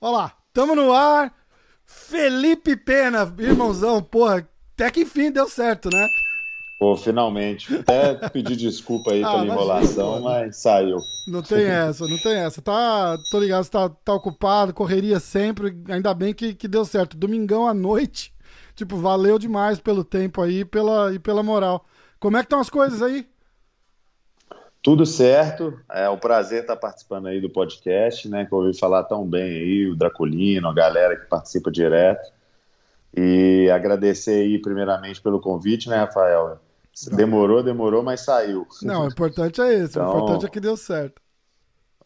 [0.00, 1.34] Olha lá, tamo no ar.
[1.84, 6.08] Felipe Pena, irmãozão, porra, até que enfim deu certo, né?
[6.78, 7.74] Pô, finalmente.
[7.74, 10.98] Até pedir desculpa aí ah, pela enrolação, mas saiu.
[11.26, 12.62] Não tem essa, não tem essa.
[12.62, 15.76] Tá, tô ligado, você tá, tá ocupado, correria sempre.
[15.88, 17.16] Ainda bem que, que deu certo.
[17.16, 18.32] Domingão à noite,
[18.76, 21.84] tipo, valeu demais pelo tempo aí pela, e pela moral.
[22.20, 23.26] Como é que estão as coisas aí?
[24.80, 28.46] Tudo certo, é um prazer estar participando aí do podcast, né?
[28.46, 32.32] Que eu ouvi falar tão bem aí, o Draculino, a galera que participa direto.
[33.16, 36.60] E agradecer aí, primeiramente, pelo convite, né, Rafael?
[37.06, 38.66] Demorou, demorou, mas saiu.
[38.82, 41.20] Não, o importante é esse, então, o importante é que deu certo.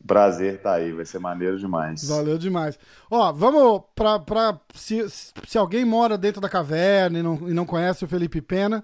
[0.07, 2.09] Prazer tá aí, vai ser maneiro demais.
[2.09, 2.79] Valeu demais.
[3.09, 4.19] Ó, vamos pra.
[4.19, 8.41] pra se, se alguém mora dentro da caverna e não, e não conhece o Felipe
[8.41, 8.83] Pena,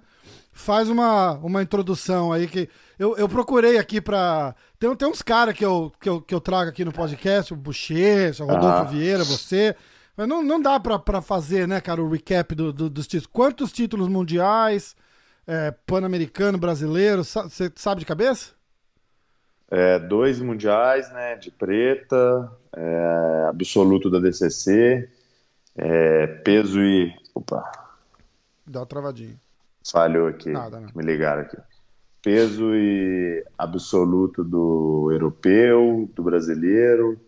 [0.52, 2.68] faz uma, uma introdução aí que.
[2.96, 4.54] Eu, eu procurei aqui pra.
[4.78, 7.56] Tem, tem uns caras que eu, que, eu, que eu trago aqui no podcast, o
[7.56, 8.84] Bochecha, o Rodolfo ah.
[8.84, 9.74] Vieira, você.
[10.16, 13.30] Mas não, não dá pra, pra fazer, né, cara, o recap do, do dos títulos.
[13.32, 14.94] Quantos títulos mundiais?
[15.48, 18.52] É, pan-americano, brasileiro, você sabe de cabeça?
[19.70, 25.08] É, dois mundiais, né, de preta, é, absoluto da DCC,
[25.74, 27.14] é, peso e...
[27.34, 27.64] Opa.
[28.66, 29.40] Dá uma travadinha.
[29.90, 31.56] Falhou aqui, Nada, me ligaram aqui.
[32.20, 37.18] Peso e absoluto do europeu, do brasileiro,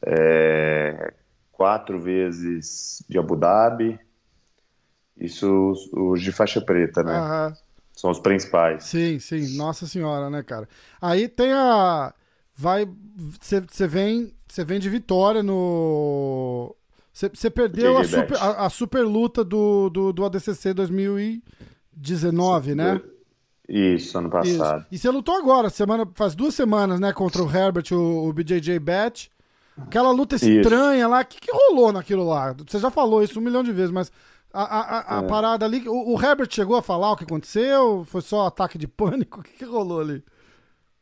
[0.00, 1.12] é,
[1.52, 3.98] quatro vezes de Abu Dhabi,
[5.18, 7.12] isso os de faixa preta, né?
[7.12, 7.56] Aham.
[7.92, 8.84] São os principais.
[8.84, 9.56] Sim, sim.
[9.56, 10.68] Nossa senhora, né, cara?
[11.00, 12.12] Aí tem a.
[12.54, 12.88] Vai.
[13.40, 14.34] Você vem.
[14.48, 16.74] Você vem de vitória no.
[17.12, 23.00] Você perdeu a super, a, a super, luta do, do, do ADCC 2019, né?
[23.68, 24.80] Isso, ano passado.
[24.80, 24.88] Isso.
[24.90, 27.12] E você lutou agora, semana, faz duas semanas, né?
[27.12, 29.30] Contra o Herbert, o, o BJJ Bet.
[29.80, 31.08] Aquela luta estranha isso.
[31.08, 31.20] lá.
[31.20, 32.52] O que, que rolou naquilo lá?
[32.66, 34.10] Você já falou isso um milhão de vezes, mas
[34.62, 35.26] a, a, a é.
[35.26, 35.88] parada ali.
[35.88, 38.04] O, o, Herbert chegou a falar o que aconteceu?
[38.04, 39.40] Foi só ataque de pânico?
[39.40, 40.22] O que, que rolou ali?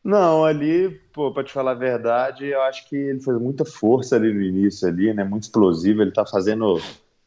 [0.02, 4.16] Não, ali, pô, pra te falar a verdade, eu acho que ele fez muita força
[4.16, 5.22] ali no início, ali, né?
[5.22, 6.02] Muito explosivo.
[6.02, 6.80] Ele tá fazendo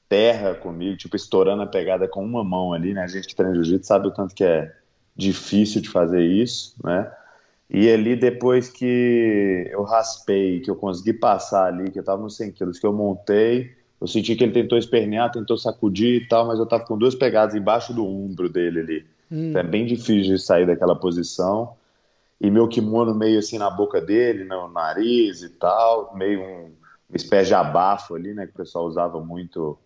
[0.09, 3.03] terra comigo, tipo, estourando a pegada com uma mão ali, né?
[3.03, 4.73] A gente que treina jiu-jitsu sabe o tanto que é
[5.15, 7.09] difícil de fazer isso, né?
[7.69, 12.35] E ali, depois que eu raspei, que eu consegui passar ali, que eu tava nos
[12.35, 16.47] 100 quilos, que eu montei, eu senti que ele tentou espernear, tentou sacudir e tal,
[16.47, 19.05] mas eu tava com duas pegadas embaixo do ombro dele ali.
[19.31, 19.49] Hum.
[19.49, 21.73] Então é bem difícil de sair daquela posição.
[22.39, 26.71] E meu kimono meio assim na boca dele, no nariz e tal, meio um,
[27.09, 29.77] uma espécie de abafo ali, né, que o pessoal usava muito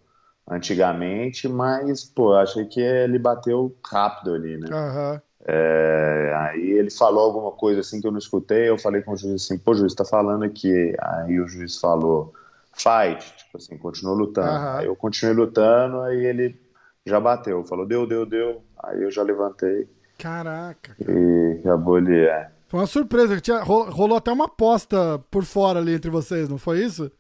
[0.50, 4.68] antigamente, mas, pô, achei que ele bateu rápido ali, né?
[4.72, 5.22] Uhum.
[5.46, 9.18] É, aí ele falou alguma coisa assim que eu não escutei, eu falei com o
[9.18, 10.96] juiz assim, pô, juiz, tá falando aqui.
[11.00, 12.34] Aí o juiz falou,
[12.74, 14.50] fight, tipo assim, continua lutando.
[14.50, 14.78] Uhum.
[14.78, 16.60] Aí eu continuei lutando, aí ele
[17.06, 18.62] já bateu, falou, deu, deu, deu.
[18.84, 19.88] Aí eu já levantei.
[20.18, 20.96] Caraca.
[21.00, 22.50] E acabou ali, é.
[22.68, 26.58] Foi uma surpresa, que tinha, rolou até uma aposta por fora ali entre vocês, não
[26.58, 27.12] foi isso?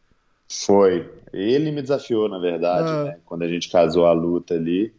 [0.48, 1.10] Foi.
[1.34, 3.04] Ele me desafiou, na verdade, uhum.
[3.06, 3.18] né?
[3.26, 4.94] Quando a gente casou a luta ali.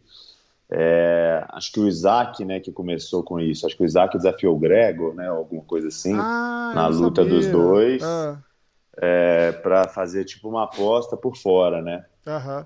[0.73, 3.65] É, acho que o Isaac, né, que começou com isso.
[3.65, 5.27] Acho que o Isaac desafiou o Grego, né?
[5.27, 6.13] Alguma coisa assim.
[6.15, 7.37] Ah, na luta sabia.
[7.37, 8.01] dos dois.
[8.01, 8.37] Uhum
[8.97, 12.05] é, para fazer tipo uma aposta por fora, né?
[12.25, 12.65] Uhum.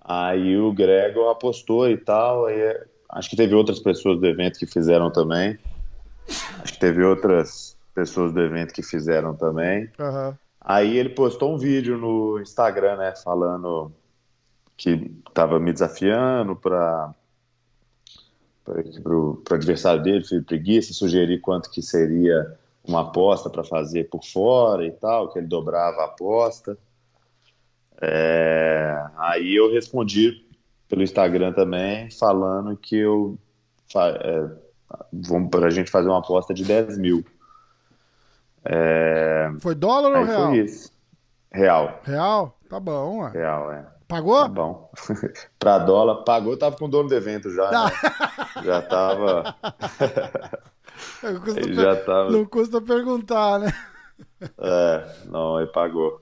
[0.00, 2.46] Aí o Gregor apostou e tal.
[2.46, 2.60] Aí,
[3.10, 5.58] acho que teve outras pessoas do evento que fizeram também.
[6.62, 9.90] Acho que teve outras pessoas do evento que fizeram também.
[9.98, 10.34] Uhum.
[10.60, 13.92] Aí ele postou um vídeo no Instagram, né, falando
[14.76, 17.14] que estava me desafiando para
[18.64, 24.22] para o adversário dele, Felipe Preguiça, sugerir quanto que seria uma aposta para fazer por
[24.24, 26.76] fora e tal, que ele dobrava a aposta.
[28.00, 30.46] É, aí eu respondi
[30.88, 33.38] pelo Instagram também, falando que eu
[33.96, 34.50] é,
[35.12, 37.24] vamos para a gente fazer uma aposta de 10 mil.
[38.64, 40.46] É, foi dólar ou real?
[40.46, 40.92] Foi isso.
[41.52, 42.00] Real.
[42.02, 42.58] Real?
[42.68, 43.30] Tá bom, ué.
[43.30, 43.86] Real, é.
[44.08, 44.42] Pagou?
[44.42, 44.90] Tá bom.
[45.58, 47.70] pra dólar, pagou, tava com o dono do evento já.
[47.70, 47.90] Né?
[48.64, 49.54] já tava.
[51.22, 52.30] Não custa, ele já tava...
[52.30, 53.72] não custa perguntar, né?
[54.58, 56.20] É, não, ele pagou.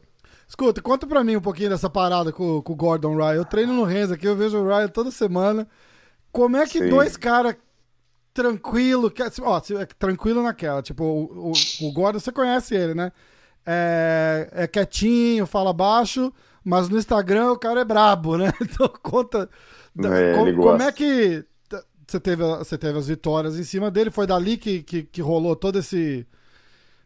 [0.49, 3.35] Escuta, conta pra mim um pouquinho dessa parada com, com o Gordon Ryan.
[3.35, 5.67] Eu treino no Renzo aqui, eu vejo o Ryan toda semana.
[6.31, 6.89] Como é que Sim.
[6.89, 7.57] dois caras
[8.35, 11.53] tranquilo, que, ó, é tranquilo naquela, tipo, o, o,
[11.83, 13.13] o, Gordon, você conhece ele, né?
[13.67, 16.33] é, é quietinho, fala baixo,
[16.65, 18.53] mas no Instagram o cara é brabo, né?
[18.61, 19.49] Então conta.
[19.99, 21.45] É, como, como é que
[22.13, 24.11] você teve, você teve as vitórias em cima dele?
[24.11, 26.27] Foi dali que, que, que rolou todo esse.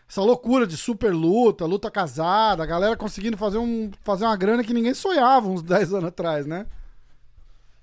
[0.10, 4.64] essa loucura de super luta, luta casada, a galera conseguindo fazer, um, fazer uma grana
[4.64, 6.66] que ninguém sonhava uns 10 anos atrás, né?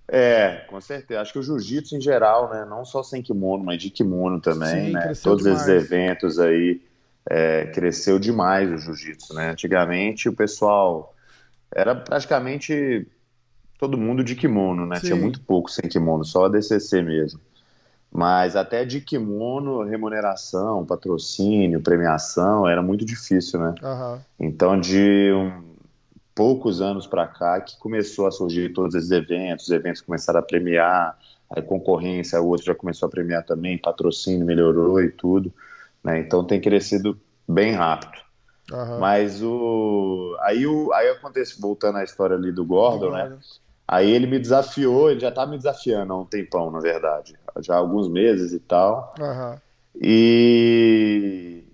[0.09, 1.21] É, com certeza.
[1.21, 2.65] Acho que o jiu-jitsu em geral, né?
[2.65, 5.13] Não só sem kimono, mas de kimono também, Sim, né?
[5.23, 5.85] Todos esses demais.
[5.85, 6.81] eventos aí
[7.29, 9.51] é, cresceu demais o jiu-jitsu, né?
[9.51, 11.15] Antigamente o pessoal
[11.75, 13.07] era praticamente
[13.79, 14.97] todo mundo de kimono, né?
[14.97, 15.07] Sim.
[15.07, 17.41] Tinha muito pouco sem kimono, só a DCC mesmo.
[18.13, 23.75] Mas até de kimono, remuneração, patrocínio, premiação, era muito difícil, né?
[23.83, 24.21] Aham.
[24.39, 25.77] Então, de um-
[26.35, 30.43] poucos anos para cá, que começou a surgir todos esses eventos, os eventos começaram a
[30.43, 31.19] premiar,
[31.51, 35.53] a concorrência, o outro já começou a premiar também, patrocínio melhorou e tudo,
[36.05, 36.19] né?
[36.21, 37.19] Então tem crescido
[37.49, 38.13] bem rápido.
[38.73, 39.01] aham.
[39.01, 43.23] Mas o aí o aí acontece voltando à história ali do Gordon, né?
[43.23, 43.39] Agora.
[43.89, 47.75] Aí ele me desafiou, ele já tá me desafiando há um tempão, na verdade, já
[47.75, 49.15] há alguns meses e tal.
[49.21, 49.61] Aham.
[50.01, 51.65] E,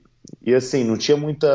[0.45, 1.49] e assim, não tinha muita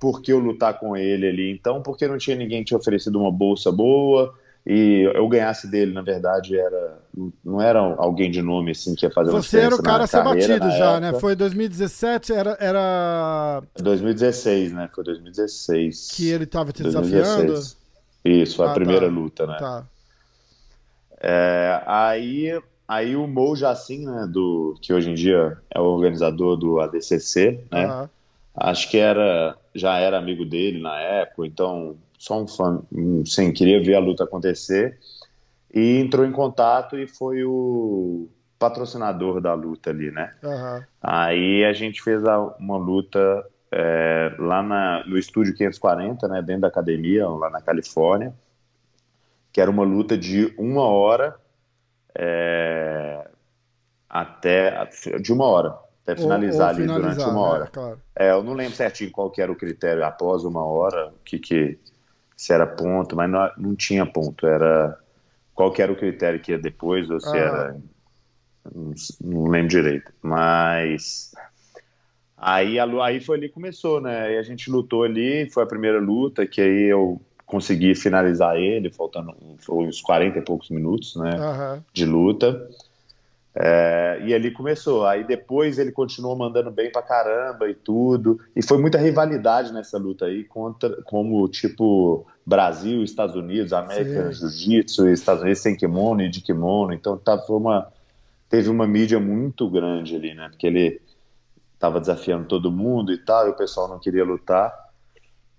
[0.00, 1.50] por que eu lutar com ele ali.
[1.50, 4.34] Então, porque não tinha ninguém que tinha oferecido uma bolsa boa
[4.66, 6.98] e eu ganhasse dele, na verdade, era
[7.44, 10.06] não era alguém de nome assim que ia fazer uma Você era o cara a
[10.06, 11.12] ser carreira batido já, época.
[11.12, 11.20] né?
[11.20, 14.88] Foi 2017, era, era 2016, né?
[14.94, 16.08] Foi 2016.
[16.16, 17.42] que ele tava te 2016.
[17.42, 17.84] desafiando?
[18.24, 19.12] Isso, foi a Ah, primeira tá.
[19.12, 19.56] luta, né?
[19.58, 19.86] Tá.
[21.20, 26.56] É, aí, aí o Mo Jacin, né, do, que hoje em dia é o organizador
[26.56, 27.84] do ADCC, né?
[27.86, 28.10] Aham.
[28.56, 32.82] Acho que era, já era amigo dele na época, então só um fã,
[33.26, 34.98] sim, queria ver a luta acontecer
[35.74, 40.32] e entrou em contato e foi o patrocinador da luta ali, né?
[40.42, 40.84] Aham.
[41.02, 43.44] Aí a gente fez a- uma luta
[43.76, 48.32] é, lá na- no estúdio 540, né, dentro da academia, lá na Califórnia,
[49.52, 51.34] que era uma luta de uma hora
[52.16, 53.28] é,
[54.08, 54.88] até
[55.20, 57.48] de uma hora, até finalizar Ou- ou ali durante finalizar, uma né?
[57.48, 57.66] hora.
[57.66, 58.00] Claro.
[58.16, 61.38] É, eu não lembro certinho qual que era o critério após uma hora, o que
[61.38, 61.78] que
[62.36, 64.98] se era ponto, mas não, não tinha ponto, era
[65.54, 67.40] qual que era o critério que ia depois ou se Ah.
[67.40, 67.76] era
[68.74, 71.32] não, não lembro direito, mas
[72.36, 74.26] aí a aí foi ali que começou, né?
[74.26, 78.90] Aí a gente lutou ali, foi a primeira luta que aí eu consegui finalizar ele,
[78.90, 79.34] faltando
[79.68, 81.30] uns 40 e poucos minutos, né?
[81.36, 81.84] Aham.
[81.92, 82.68] de luta.
[83.56, 85.06] É, e ali começou.
[85.06, 88.40] Aí depois ele continuou mandando bem pra caramba e tudo.
[88.56, 94.48] E foi muita rivalidade nessa luta aí, contra, como tipo Brasil Estados Unidos, American Sim.
[94.48, 96.92] Jiu-Jitsu Estados Unidos sem kimono e de kimono.
[96.92, 97.86] Então tá, foi uma,
[98.48, 100.48] teve uma mídia muito grande ali, né?
[100.48, 101.00] Porque ele
[101.78, 104.83] tava desafiando todo mundo e tal, e o pessoal não queria lutar.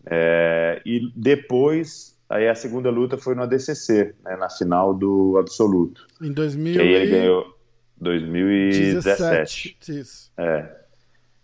[0.06, 6.08] É, e depois, aí a segunda luta foi no ADCC, né, na final do Absoluto.
[6.22, 7.58] Em 2000 Que aí ele ganhou
[8.00, 9.78] 2017.
[9.80, 10.32] 17, isso.
[10.38, 10.70] É.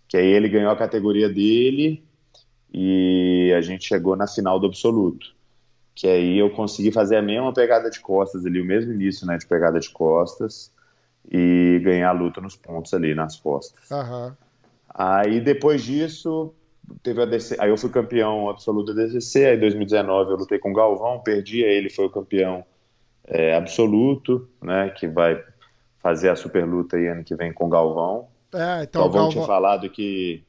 [0.08, 2.04] Que aí ele ganhou a categoria dele
[2.74, 5.28] e a gente chegou na final do absoluto.
[5.96, 9.38] Que aí eu consegui fazer a mesma pegada de costas ali, o mesmo início, né,
[9.38, 10.72] de pegada de costas
[11.30, 13.92] e ganhar a luta nos pontos ali, nas costas.
[13.92, 14.36] Aham.
[14.94, 16.54] Aí depois disso,
[17.04, 20.60] teve a DC, aí eu fui campeão absoluto da DCC, aí em 2019 eu lutei
[20.60, 22.64] com o Galvão, perdi, aí ele foi o campeão
[23.26, 25.42] é, absoluto, né, que vai
[26.00, 28.28] fazer a super luta aí ano que vem com o Galvão.
[28.54, 29.30] É, então Galvão Galvão.
[29.32, 30.44] tinha falado que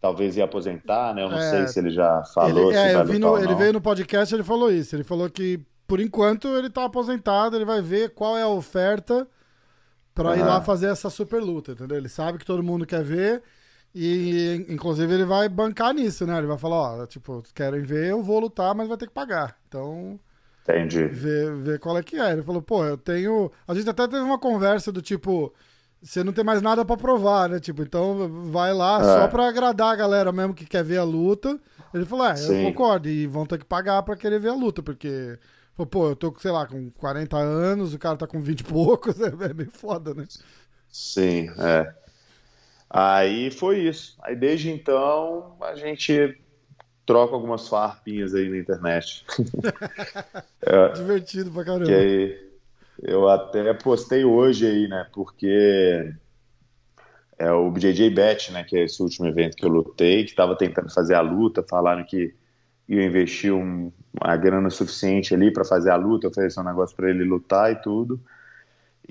[0.00, 1.50] talvez ia aposentar, né, eu não É.
[1.50, 4.42] sei se ele já falou Ele, se é, vai no- ele veio no podcast ele
[4.44, 4.94] falou isso.
[4.96, 9.26] Ele falou que, por enquanto, ele tá aposentado, ele vai ver qual é a oferta
[10.14, 10.48] pra ir Aham.
[10.48, 11.96] lá fazer essa super luta, entendeu?
[11.96, 13.42] Ele sabe que todo mundo quer ver
[13.94, 16.38] e, inclusive, ele vai bancar nisso, né?
[16.38, 19.56] Ele vai falar, ó, tipo, querem ver, eu vou lutar, mas vai ter que pagar.
[19.68, 20.18] Então,
[20.62, 21.04] Entendi.
[21.06, 22.32] ver, ver qual é que é.
[22.32, 23.50] Ele falou, pô, eu tenho.
[23.66, 25.52] A gente até teve uma conversa do tipo.
[26.02, 27.60] Você não tem mais nada pra provar, né?
[27.60, 29.04] Tipo, então vai lá É.
[29.04, 31.58] só pra agradar a galera mesmo que quer ver a luta.
[31.92, 32.64] Ele falou, é, eu Sim.
[32.72, 33.08] concordo.
[33.08, 35.38] E vão ter que pagar pra querer ver a luta, porque.
[35.90, 39.18] Pô, eu tô, sei lá, com 40 anos, o cara tá com 20 e poucos,
[39.20, 40.26] é meio foda, né?
[40.88, 41.94] Sim, é.
[42.90, 44.16] Aí foi isso.
[44.22, 46.36] Aí desde então a gente
[47.06, 49.24] troca algumas farpinhas aí na internet.
[50.94, 51.92] Divertido pra caramba.
[51.92, 52.50] Aí
[53.02, 55.06] eu até postei hoje aí, né?
[55.12, 56.12] Porque
[57.38, 58.64] é o BJJ Bet, né?
[58.64, 62.04] Que é esse último evento que eu lutei, que estava tentando fazer a luta, falaram
[62.04, 62.34] que
[62.88, 67.08] ia investir um- uma grana suficiente ali para fazer a luta, oferecer um negócio para
[67.08, 68.20] ele lutar e tudo.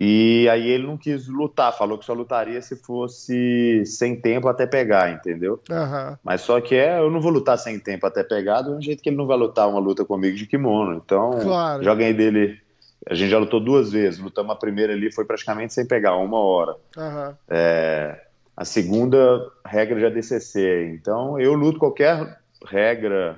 [0.01, 4.65] E aí ele não quis lutar, falou que só lutaria se fosse sem tempo até
[4.65, 5.59] pegar, entendeu?
[5.69, 6.17] Aham.
[6.23, 9.03] Mas só que é, eu não vou lutar sem tempo até pegar, do mesmo jeito
[9.03, 11.01] que ele não vai lutar uma luta comigo de kimono.
[11.05, 11.83] Então, Claro.
[11.83, 12.57] já ganhei dele.
[13.09, 14.19] A gente já lutou duas vezes.
[14.21, 16.77] Lutamos a primeira ali, foi praticamente sem pegar, uma hora.
[16.97, 17.37] Aham.
[17.49, 18.21] É,
[18.55, 19.19] a segunda,
[19.65, 20.93] regra de ADCC.
[20.93, 23.37] Então, eu luto qualquer regra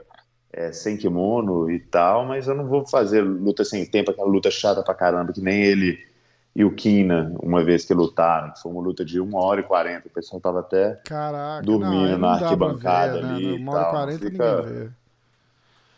[0.53, 4.51] é, sem kimono e tal, mas eu não vou fazer luta sem tempo, aquela luta
[4.51, 6.10] chata pra caramba, que nem ele
[6.55, 8.51] e o Kina, uma vez que lutaram.
[8.51, 10.07] que Foi uma luta de uma hora e quarenta.
[10.07, 11.63] O pessoal tava até Caraca.
[11.65, 13.29] Dormindo não, na arquibancada ver, né?
[13.35, 14.89] ali e Uma hora e tal, quarenta fica- ninguém vê.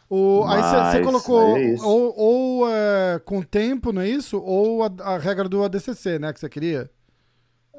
[0.09, 4.39] O, aí você Mas, colocou é ou, ou, é, com tempo, não é isso?
[4.39, 6.31] Ou a, a regra do ADCC, né?
[6.31, 6.89] Que você queria?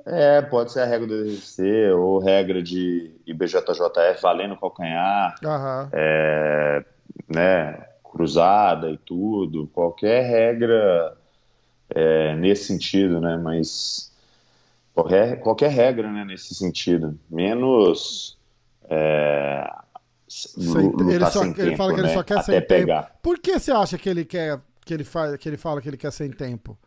[0.07, 5.89] É, pode ser a regra do DCC ou regra de IBJJF valendo calcanhar, Aham.
[5.93, 6.85] é,
[7.29, 11.17] né, cruzada e tudo, qualquer regra
[11.91, 14.13] é, nesse sentido, né, mas
[14.95, 18.39] qualquer, qualquer regra, né, nesse sentido, menos
[18.89, 19.71] é,
[21.09, 22.69] ele só- ele tempo, fala que ele né, só quer até sem tempo.
[22.69, 23.17] pegar.
[23.23, 25.97] Por que você acha que ele quer que ele faz que ele fala que ele
[25.97, 26.79] quer sem tempo?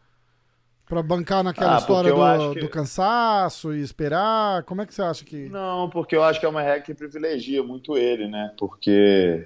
[0.87, 4.63] Pra bancar naquela Ah, história do, que- do cansaço e esperar?
[4.63, 5.49] Como é que você acha que.
[5.49, 8.53] Não, porque eu acho que é uma regra que privilegia muito ele, né?
[8.57, 9.45] Porque,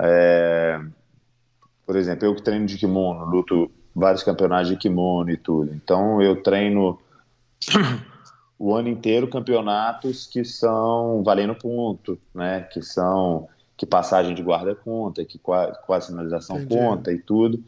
[0.00, 0.80] é,
[1.86, 5.72] por exemplo, eu que treino de kimono, luto vários campeonatos de kimono e tudo.
[5.72, 6.98] Então eu treino
[8.58, 12.62] o ano inteiro campeonatos que são valendo ponto, né?
[12.72, 16.74] Que são que passagem de guarda conta, que qua- quase finalização Entendi.
[16.74, 17.62] conta e tudo.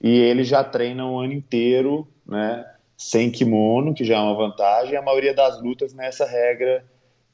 [0.00, 2.64] E ele já treina o ano inteiro, né?
[2.96, 6.84] Sem kimono, que já é uma vantagem, e a maioria das lutas nessa regra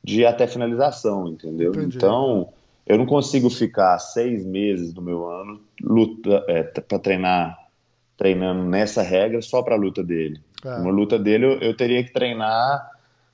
[0.03, 1.73] de até finalização, entendeu?
[1.73, 1.97] Entendi.
[1.97, 2.49] Então,
[2.87, 7.62] eu não consigo ficar seis meses do meu ano luta é, para treinar
[8.17, 10.41] treinando nessa regra só para a luta dele.
[10.65, 10.77] É.
[10.77, 12.91] Uma luta dele eu, eu teria que treinar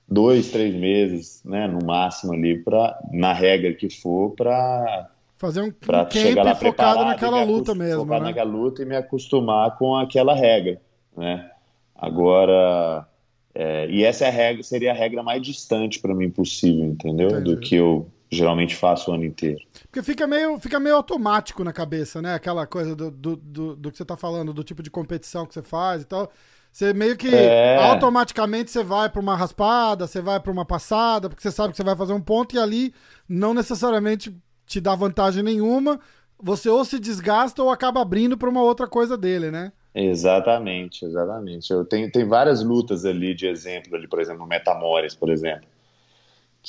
[0.09, 5.71] dois, três meses, né, no máximo ali para na regra que for para Fazer um,
[5.71, 8.27] camp chegar lá focado naquela luta mesmo, focar né?
[8.27, 10.81] naquela luta e me acostumar com aquela regra,
[11.17, 11.49] né?
[11.95, 13.07] Agora
[13.55, 17.29] é, e essa é a regra, seria a regra mais distante para mim possível, entendeu?
[17.29, 17.45] Entendi.
[17.45, 19.61] Do que eu geralmente faço o ano inteiro.
[19.91, 22.35] Porque fica meio, fica meio automático na cabeça, né?
[22.35, 25.55] Aquela coisa do, do, do, do que você tá falando, do tipo de competição que
[25.55, 26.31] você faz e tal.
[26.71, 27.77] Você meio que É.
[27.91, 31.77] automaticamente você vai pra uma raspada, você vai pra uma passada, porque você sabe que
[31.77, 32.95] você vai fazer um ponto e ali
[33.29, 35.99] não necessariamente te dá vantagem nenhuma.
[36.41, 39.73] Você ou se desgasta ou acaba abrindo pra uma outra coisa dele, né?
[39.95, 41.73] Exatamente, exatamente.
[41.73, 45.67] Eu tenho tem várias lutas ali de exemplo ali, por exemplo, Metamores, por exemplo,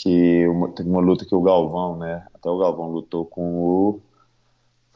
[0.01, 2.25] que uma, teve uma luta que o Galvão, né?
[2.33, 4.01] Até o Galvão lutou com o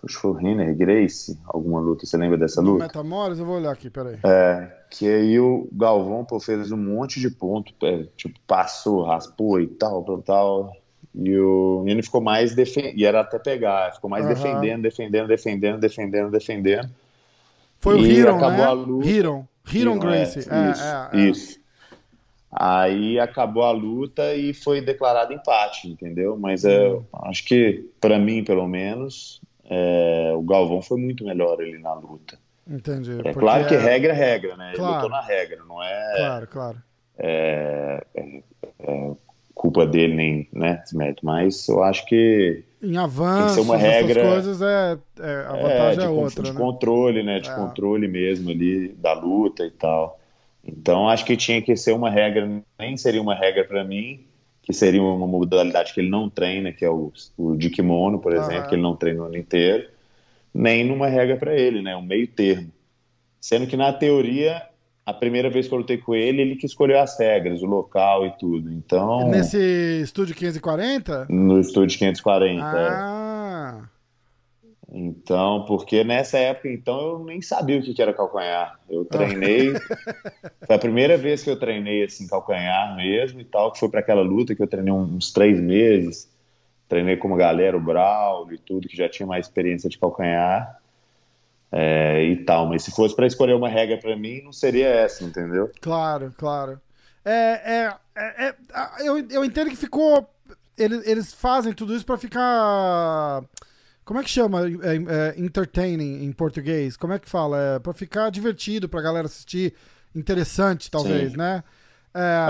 [0.05, 2.05] acho que foi o Renner Grace, alguma luta.
[2.05, 2.85] Você lembra dessa luta?
[2.85, 4.17] Metamores, eu vou olhar aqui, peraí.
[4.23, 9.59] É, que aí o Galvão pô, fez um monte de ponto, é, tipo, passou, raspou
[9.59, 10.73] e tal, tal, tal.
[11.15, 14.33] E o menino ficou mais defendendo, e era até pegar, ficou mais Aham.
[14.33, 16.89] defendendo, defendendo, defendendo, defendendo, defendendo.
[17.79, 18.63] Foi o Hiron, acabou né?
[18.63, 19.07] a luta.
[19.07, 19.45] Hiron.
[19.71, 21.29] Hiron é, É, isso, é, é.
[21.29, 21.62] isso.
[22.55, 26.37] Aí acabou a luta e foi declarado empate, entendeu?
[26.37, 27.03] Mas é, Hum.
[27.23, 32.37] acho que, pra mim, pelo menos, é, o Galvão foi muito melhor ali na luta.
[32.69, 33.19] Entendi.
[33.25, 34.69] É claro que é- regra é regra, né?
[34.69, 34.93] Ele Claro.
[34.95, 36.77] lutou na regra, não é, Claro, claro.
[37.17, 39.11] é, é
[39.55, 44.29] culpa dele nem né, esse mérito, mas eu acho que Em avanços, uma essas regra-
[44.29, 46.57] coisas, é, é- a é, vantagem de, é, outra, de né?
[46.57, 47.39] controle, né?
[47.39, 47.55] De É.
[47.55, 50.19] controle mesmo ali da luta e tal.
[50.65, 54.25] Então acho que tinha que ser uma regra, nem seria uma regra pra mim,
[54.61, 58.33] que seria uma modalidade que ele não treina, que é o, o de kimono, por
[58.33, 58.67] exemplo, Aham.
[58.69, 59.89] que ele não treina o ano inteiro,
[60.53, 61.95] nem numa regra pra ele, né?
[61.95, 62.71] Um meio termo.
[63.41, 64.61] Sendo que na teoria,
[65.05, 68.25] a primeira vez que eu lutei com ele, ele que escolheu as regras, o local
[68.25, 68.71] e tudo.
[68.71, 69.57] Então, Nesse
[70.01, 71.25] estúdio 540?
[71.29, 72.77] no estúdio 540.
[72.77, 73.92] é.
[74.93, 78.79] Ah, Então, porque nessa época, então, eu nem sabia o que era calcanhar.
[78.89, 79.75] Eu treinei,
[80.65, 83.99] foi a primeira vez que eu treinei, assim, calcanhar mesmo e tal, que foi para
[83.99, 86.31] aquela luta que eu treinei uns três meses.
[86.87, 90.79] Treinei com uma galera, o Braulio e tudo, que já tinha mais experiência de calcanhar
[91.71, 92.67] é, e tal.
[92.67, 95.71] Mas se fosse para escolher uma regra para mim, não seria essa, entendeu?
[95.81, 96.79] claro, claro.
[97.25, 98.55] É, é, é- é-
[99.07, 100.29] eu, eu entendo que ficou.
[100.77, 103.43] Eles, eles fazem tudo isso pra ficar.
[104.05, 104.61] Como é que chama?
[104.67, 106.97] É, é, entertaining em português?
[106.97, 107.57] Como é que fala?
[107.75, 109.73] É pra ficar divertido, pra galera assistir.
[110.15, 111.37] Interessante, talvez, Sim.
[111.37, 111.63] né?
[112.13, 112.47] É,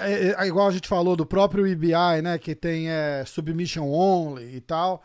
[0.00, 2.38] é- é- é igual a gente falou do próprio EBI, né?
[2.38, 2.86] Que tem
[3.26, 5.02] submission only e tal.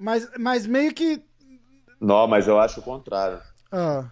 [0.00, 1.22] Mas, mas meio que.
[2.00, 3.40] Não, mas eu acho o contrário.
[3.70, 4.04] ah,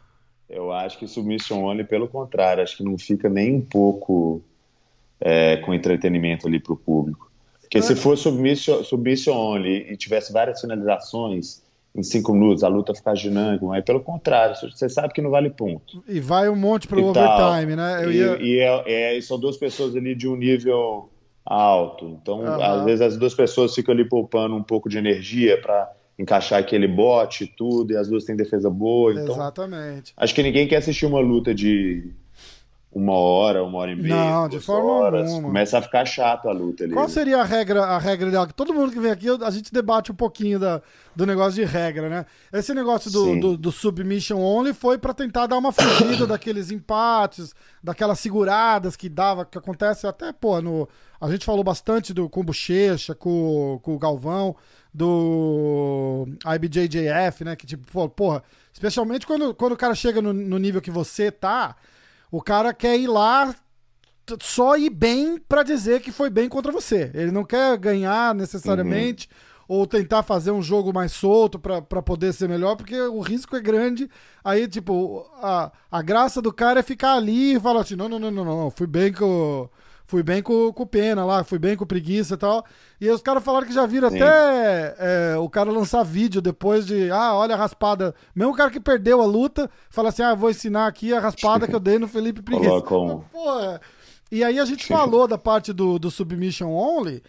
[0.49, 4.43] Eu acho que Submission Only, pelo contrário, acho que não fica nem um pouco
[5.65, 7.32] com entretenimento ali pro público.
[7.73, 11.63] Porque se for Submission, submission Only e tivesse várias finalizações
[11.95, 15.49] em cinco minutos, a luta ficar dinâmica, mas pelo contrário, você sabe que não vale
[15.51, 16.03] ponto.
[16.07, 16.99] e vai um monte E tal.
[17.07, 18.05] overtime, né?
[18.05, 18.39] Eu e ia.
[18.43, 21.09] e é- é- são duas pessoas ali de um nível
[21.45, 22.07] alto.
[22.23, 22.63] Então, Aham.
[22.81, 26.87] às vezes, as duas pessoas ficam ali poupando um pouco de energia para encaixar aquele
[26.87, 29.13] bote e tudo, e as duas têm defesa boa.
[29.13, 30.13] Então, Exatamente.
[30.17, 32.11] Acho que ninguém quer assistir uma luta de
[32.95, 34.15] uma hora, uma hora e meia.
[34.15, 35.29] Não, de forma horas.
[35.29, 35.49] alguma.
[35.49, 36.93] Começa a ficar chato a luta ali.
[36.93, 38.47] Qual seria a regra, a regra ideal?
[38.49, 40.83] Todo mundo que vem aqui, a gente debate um pouquinho da,
[41.17, 42.27] do negócio de regra, né?
[42.53, 47.55] Esse negócio do, do, do submission only foi pra tentar dar uma fugida daqueles empates,
[47.83, 50.87] daquelas seguradas que dava, que acontece até, pô, no,
[51.19, 54.55] a gente falou bastante do, com Bochecha, com, com o Galvão,
[54.93, 57.57] do IBJJF, né?
[57.57, 61.31] Que tipo, pô, porra, especialmente quando, quando o cara chega no, no nível que você
[61.31, 61.75] tá,
[62.33, 63.55] o cara quer ir lá
[64.41, 67.11] só ir bem pra dizer que foi bem contra você.
[67.13, 69.29] Ele não quer ganhar necessariamente
[69.69, 73.55] ou tentar fazer um jogo mais solto pra pra poder ser melhor, porque o risco
[73.55, 74.09] é grande.
[74.43, 78.19] Aí, tipo, a, a graça do cara é ficar ali e falar assim: não, não,
[78.19, 79.69] não, não, não, fui bem com.
[80.07, 82.65] Fui bem com, com pena lá, fui bem com preguiça e tal.
[83.01, 84.17] E os caras falaram que já viram Sim.
[84.21, 88.15] até é, o cara lançar vídeo depois de, ah, olha a raspada.
[88.35, 91.67] Mesmo o cara que perdeu a luta, fala assim: ah, vou ensinar aqui a raspada
[91.67, 92.69] que eu dei no Felipe Preguiça.
[92.83, 93.81] Coloca um- Porra.
[94.31, 97.23] E aí a gente falou da parte do, do Submission Only,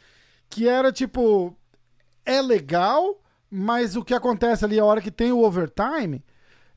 [0.49, 1.53] que era tipo,
[2.25, 3.19] é legal,
[3.51, 6.23] mas o que acontece ali a hora que tem o overtime,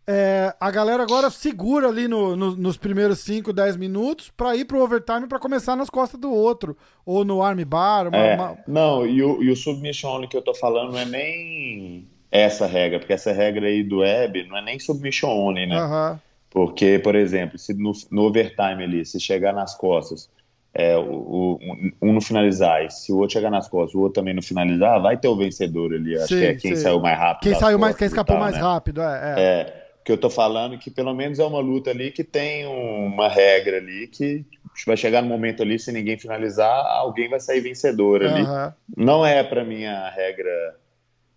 [0.07, 4.65] é, a galera agora segura ali no- no- nos primeiros 5, 10 minutos pra ir
[4.65, 6.77] pro overtime pra começar nas costas do outro.
[7.05, 8.09] Ou no armbar.
[8.09, 10.99] Uma, É, uma- Não, e o, e o submission only que eu tô falando não
[11.01, 15.67] é nem essa regra, porque essa regra aí do web não é nem submission only,
[15.67, 16.19] né?
[16.51, 20.29] Porque, por exemplo, se no, no overtime ali, se chegar nas costas,
[20.73, 21.59] é, o, o-
[22.03, 25.01] um, não finalizar, e se o outro chegar nas costas, o outro também não finalizar,
[25.01, 26.17] vai ter o vencedor ali.
[26.17, 26.83] Acho Sim, que é quem sim.
[26.83, 27.43] saiu mais rápido.
[27.51, 28.61] Quem saiu mais, quem escapou tal, mais né?
[28.63, 29.05] rápido, é.
[29.05, 29.35] é.
[29.43, 33.29] É, que eu tô falando que pelo menos é uma luta ali que tem uma
[33.29, 34.45] regra ali que
[34.87, 38.41] vai chegar no momento ali, se ninguém finalizar, alguém vai sair vencedor ali.
[38.43, 38.73] Aham.
[38.97, 40.77] Não é pra mim a regra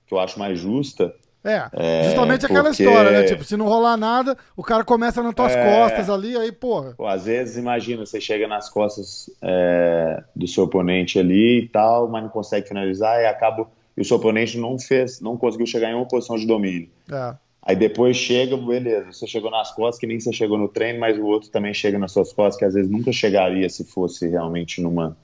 [0.05, 1.11] que eu acho mais justa.
[1.43, 3.23] É, justamente aquela porque- história, né?
[3.23, 5.63] Tipo, se não rolar nada, o cara começa nas tuas É.
[5.65, 6.93] costas ali, aí, porra.
[6.95, 12.07] Pô, às vezes, imagina, você chega nas costas é, do seu oponente ali e tal,
[12.07, 15.89] mas não consegue finalizar e acaba e o seu oponente não fez, não conseguiu chegar
[15.89, 16.87] em uma posição de domínio.
[17.11, 17.33] É.
[17.61, 21.17] Aí depois chega, beleza, você chegou nas costas, que nem você chegou no treino, mas
[21.17, 24.81] o outro também chega nas suas costas, que às vezes nunca chegaria se fosse realmente
[24.81, 25.17] numa,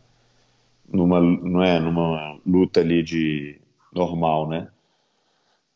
[0.87, 3.59] numa, não é, numa luta ali de
[3.93, 4.67] normal, né?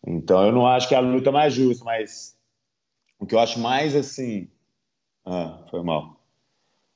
[0.06, 2.36] Então eu não acho que é a luta mais justa, mas
[3.18, 4.48] o que eu acho mais assim,
[5.26, 6.20] ah, foi mal.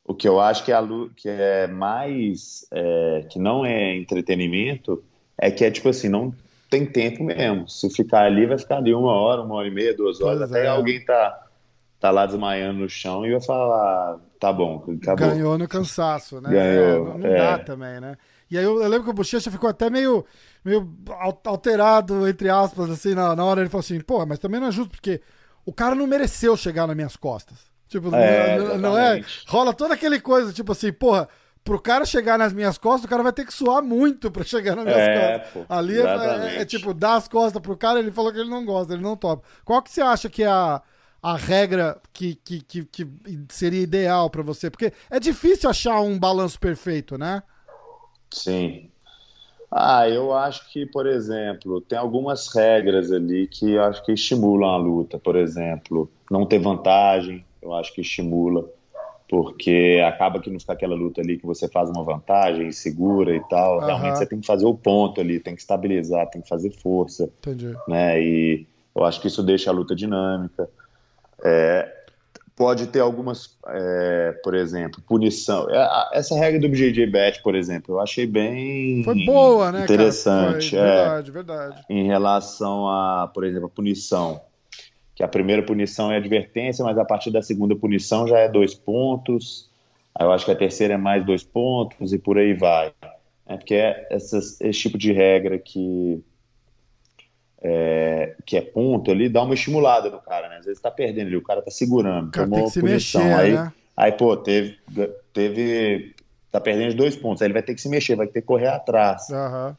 [0.05, 5.03] O que eu acho que é, a que é mais, é, que não é entretenimento,
[5.37, 6.33] é que é tipo assim, não
[6.73, 7.69] tem tempo mesmo.
[7.69, 10.51] Se ficar ali, vai ficar ali uma hora, uma hora e meia, duas horas, pois
[10.51, 10.69] até é.
[10.69, 11.45] alguém tá,
[11.99, 15.29] tá lá desmaiando no chão e vai falar, tá bom, acabou.
[15.29, 16.49] Ganhou no cansaço, né?
[16.49, 17.37] Ganhou, é, não, é.
[17.37, 18.17] dá também, né?
[18.49, 20.25] E aí eu, eu, lembro que o Bochecha ficou até meio,
[20.65, 20.91] meio
[21.43, 24.71] alterado, entre aspas, assim, na, na hora ele falou assim, pô, mas também não é
[24.71, 25.21] justo, porque
[25.63, 27.57] o cara não mereceu chegar nas minhas costas.
[27.87, 29.23] Tipo, é, não, não, é?
[29.47, 31.29] Rola toda aquele coisa, tipo assim, porra,
[31.63, 34.75] pro cara chegar nas minhas costas, o cara vai ter que suar muito pra chegar
[34.75, 35.53] nas minhas é, costas.
[35.53, 38.49] Pô, Ali é, é, é, tipo, dar as costas pro cara, ele falou que ele
[38.49, 39.43] não gosta, ele não topa.
[39.63, 40.81] Qual que você acha que é a,
[41.21, 43.07] a regra que, que, que, que
[43.49, 44.69] seria ideal para você?
[44.69, 47.41] Porque é difícil achar um balanço perfeito, né?
[48.29, 48.89] Sim.
[49.71, 54.69] Ah, eu acho que, por exemplo, tem algumas regras ali que eu acho que estimulam
[54.69, 55.17] a luta.
[55.17, 58.69] Por exemplo, não ter vantagem, eu acho que estimula
[59.33, 63.39] porque acaba que não fica aquela luta ali que você faz uma vantagem, segura e
[63.47, 63.79] tal.
[63.79, 63.85] Uhum.
[63.87, 67.23] Realmente você tem que fazer o ponto ali, tem que estabilizar, tem que fazer força.
[67.39, 67.73] Entendi.
[67.87, 68.21] Né?
[68.21, 70.69] E eu acho que isso deixa a luta dinâmica.
[71.43, 71.91] É,
[72.55, 75.67] pode ter algumas, é, por exemplo, punição.
[75.67, 80.69] É, essa regra do BJJ Bet, por exemplo, eu achei bem Foi boa, né, interessante.
[80.69, 81.85] Foi, verdade, é, verdade.
[81.89, 84.39] Em relação a, por exemplo, a punição
[85.15, 88.73] que a primeira punição é advertência, mas a partir da segunda punição já é dois
[88.73, 89.69] pontos.
[90.15, 92.91] Aí eu acho que a terceira é mais dois pontos e por aí vai.
[93.45, 96.23] É porque é essas, esse tipo de regra que
[97.61, 100.57] é, que é ponto ali dá uma estimulada no cara, né?
[100.57, 103.21] Às vezes tá perdendo ali, o cara tá segurando, o cara tomou tem que punição.
[103.21, 103.73] Se mexer, aí, né?
[103.95, 104.77] aí, pô, teve,
[105.31, 106.13] teve.
[106.51, 108.67] Tá perdendo dois pontos, aí ele vai ter que se mexer, vai ter que correr
[108.67, 109.27] atrás.
[109.29, 109.75] Uhum.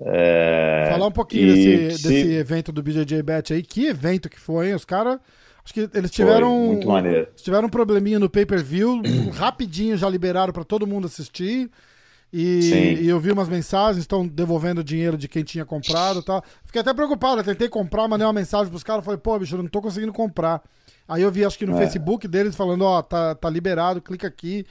[0.00, 0.88] É...
[0.90, 2.08] Falar um pouquinho desse, se...
[2.08, 3.62] desse evento do BJJ Bet aí.
[3.62, 4.74] Que evento que foi, hein?
[4.74, 5.18] Os caras.
[5.64, 6.48] Acho que eles tiveram.
[6.48, 7.28] Foi, muito maneiro.
[7.36, 9.02] Tiveram um probleminha no pay-per-view.
[9.34, 11.70] rapidinho já liberaram para todo mundo assistir.
[12.32, 16.42] E, e, eu vi umas mensagens, estão devolvendo dinheiro de quem tinha comprado tá?
[16.62, 19.68] Fiquei até preocupado, tentei comprar, mandei uma mensagem pros caras, falei, pô, bicho, eu não
[19.68, 20.62] tô conseguindo comprar.
[21.08, 21.78] Aí eu vi, acho que no é.
[21.78, 24.66] Facebook deles, falando, ó, oh, tá, tá liberado, clica aqui.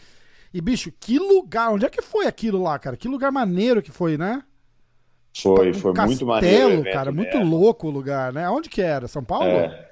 [0.53, 2.95] E, bicho, que lugar, onde é que foi aquilo lá, cara?
[2.95, 4.43] Que lugar maneiro que foi, né?
[5.41, 6.83] Foi, foi castelo, muito maneiro.
[6.91, 8.49] cara, muito louco o lugar, né?
[8.49, 9.07] Onde que era?
[9.07, 9.45] São Paulo?
[9.45, 9.87] É,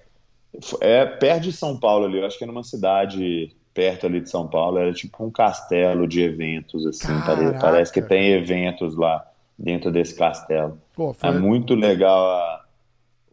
[0.81, 4.29] é perto de São Paulo ali, eu acho que é numa cidade perto ali de
[4.29, 7.60] São Paulo, era tipo um castelo de eventos, assim, Caraca.
[7.60, 9.25] parece que tem eventos lá
[9.60, 10.79] dentro desse castelo.
[10.95, 11.29] Pô, foi...
[11.29, 12.65] É muito legal a,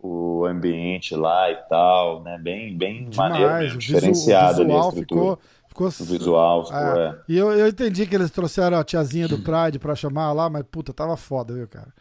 [0.02, 2.38] o ambiente lá e tal, né?
[2.38, 3.16] Bem, bem Demais.
[3.16, 5.38] maneiro, mesmo, diferenciado o visual ali a ficou,
[5.72, 5.88] ficou...
[5.88, 7.08] O visual ficou, é.
[7.08, 7.18] é.
[7.28, 10.64] E eu, eu entendi que eles trouxeram a tiazinha do Pride pra chamar lá, mas
[10.70, 11.92] puta, tava foda, viu, cara?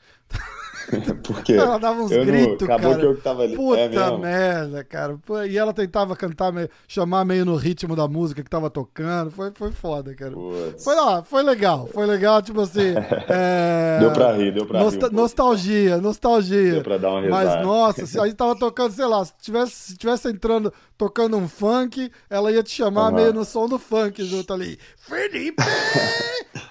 [1.23, 2.99] Porque ela dava uns gritos, acabou cara.
[2.99, 3.55] que eu tava ali.
[3.55, 5.19] Puta é merda, cara.
[5.49, 9.31] E ela tentava cantar, meio, chamar meio no ritmo da música que tava tocando.
[9.31, 10.33] Foi, foi foda, cara.
[10.77, 11.87] Foi, ó, foi legal.
[11.87, 12.93] Foi legal, tipo assim.
[13.33, 13.99] É...
[13.99, 14.85] Deu pra rir, deu pra rir.
[14.85, 16.73] Um nostalgia, nostalgia.
[16.73, 17.45] Deu pra dar uma risada.
[17.45, 21.37] Mas, nossa, se a gente tava tocando, sei lá, se tivesse, se tivesse entrando, tocando
[21.37, 23.15] um funk, ela ia te chamar uhum.
[23.15, 24.77] meio no som do funk junto ali.
[24.97, 25.63] Felipe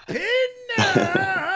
[0.07, 1.50] Pina!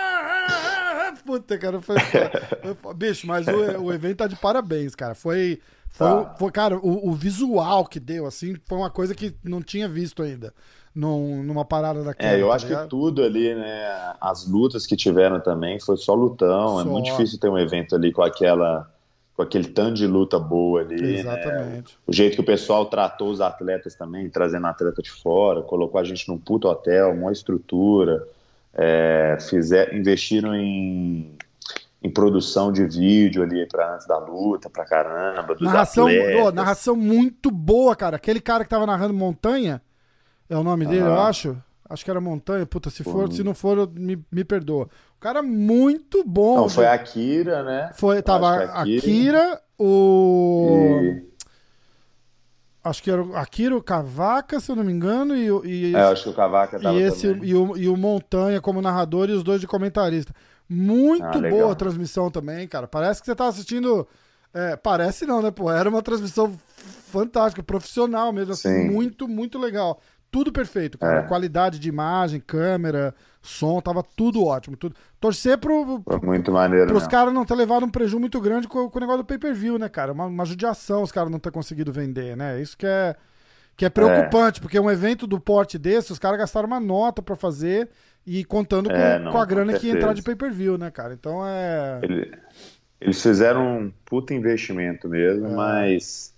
[1.25, 1.97] Puta, cara, foi.
[2.95, 5.15] bicho, mas o, o evento tá de parabéns, cara.
[5.15, 5.61] Foi.
[5.89, 6.35] Foi, tá.
[6.37, 10.25] foi cara, o, o, visual que deu, assim, foi uma coisa que não tinha visto
[10.25, 10.53] ainda
[10.93, 12.33] num, numa parada daquela.
[12.33, 12.83] É, eu tá acho ligado?
[12.83, 14.15] que tudo ali, né?
[14.21, 16.81] As lutas que tiveram também foi só lutão.
[16.81, 16.89] É só.
[16.89, 18.91] É muito difícil ter um evento ali com aquela.
[19.37, 21.01] Com aquele tanto de luta boa ali.
[21.01, 21.19] Né?
[21.21, 21.93] Exatamente.
[21.93, 21.99] Né?
[22.07, 26.05] O jeito que o pessoal tratou os atletas também, trazendo atleta de fora, colocou a
[26.05, 28.25] gente num puto hotel, uma estrutura
[28.75, 31.37] é, fizer, investiram em,
[32.03, 35.57] em produção de vídeo ali para antes da luta, pra caramba.
[35.61, 36.09] narração,
[36.45, 38.17] oh, narração muito boa, cara.
[38.17, 39.81] Aquele cara que tava narrando Montanha,
[40.49, 41.57] é o nome dele, eu acho.
[41.89, 42.67] Acho que era Montanha.
[42.67, 44.89] Puta, se for, se não for, me, me perdoa.
[45.17, 46.57] O cara muito bom.
[46.57, 47.91] Não, foi a Akira, né?
[47.95, 51.01] Foi, tava a Akira, Akira o.
[51.03, 51.34] E
[52.85, 56.25] acho que era o Akira Cavaca, se eu não me engano, e, e é, acho
[56.25, 59.43] que o Cavaca tava e esse e o, e o Montanha como narrador e os
[59.43, 60.33] dois de comentarista.
[60.69, 62.87] Muito ah, boa a transmissão também, cara.
[62.87, 64.07] Parece que você tá assistindo.
[64.53, 65.71] É, parece não, né, pô?
[65.71, 66.53] Era uma transmissão
[67.11, 70.01] fantástica, profissional mesmo, assim, muito, muito legal
[70.35, 71.21] tudo perfeito, cara.
[71.21, 71.23] É.
[71.23, 74.77] Qualidade de imagem, câmera, som, tava tudo ótimo.
[74.77, 74.97] Tudo.
[75.21, 76.89] Torcer pro, muito maneiro.
[76.89, 79.79] Pros caras não ter levado um prejuízo muito grande com, com o negócio do pay-per-view,
[79.79, 80.13] né, cara?
[80.13, 82.61] Uma, uma judiação os caras não ter conseguido vender, né?
[82.61, 83.15] Isso que é,
[83.77, 84.61] que é preocupante, é.
[84.61, 87.89] porque um evento do porte desse, os caras gastaram uma nota para fazer
[88.27, 90.91] e contando com, é, não, com a grana com que ia entrar de pay-per-view, né,
[90.91, 91.15] cara?
[91.15, 92.01] Então é.
[93.01, 95.55] Eles fizeram um puta investimento mesmo, é.
[95.55, 96.34] mas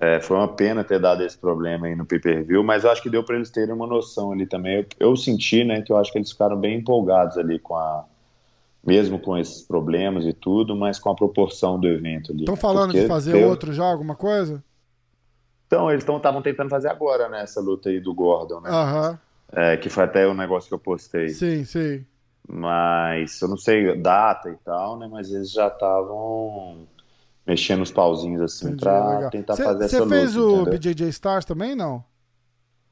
[0.00, 3.10] é, foi uma pena ter dado esse problema aí no pay-per-view, mas eu acho que
[3.10, 4.76] deu para eles terem uma noção ali também.
[4.76, 8.04] Eu, eu, senti, né, que eu acho que eles ficaram bem empolgados ali com a
[8.84, 12.42] mesmo com esses problemas e tudo, mas com a proporção do evento ali.
[12.42, 14.62] Estão falando Porque de fazer deu- outro já, alguma coisa?
[15.66, 18.70] Então, eles estavam tentando fazer agora, né, essa luta aí do Gordon, né?
[18.70, 19.18] Aham,
[19.52, 21.28] É, que foi até o negócio que eu postei.
[21.28, 22.06] sim, sim.
[22.48, 25.08] Mas eu não sei data e tal, né?
[25.10, 26.86] Mas eles já estavam
[27.46, 29.30] mexendo os pauzinhos assim Entendi, pra legal.
[29.30, 30.48] tentar Cê- fazer cê essa fez luta.
[30.48, 30.78] o entendeu?
[30.94, 32.04] BJJ Stars também, não?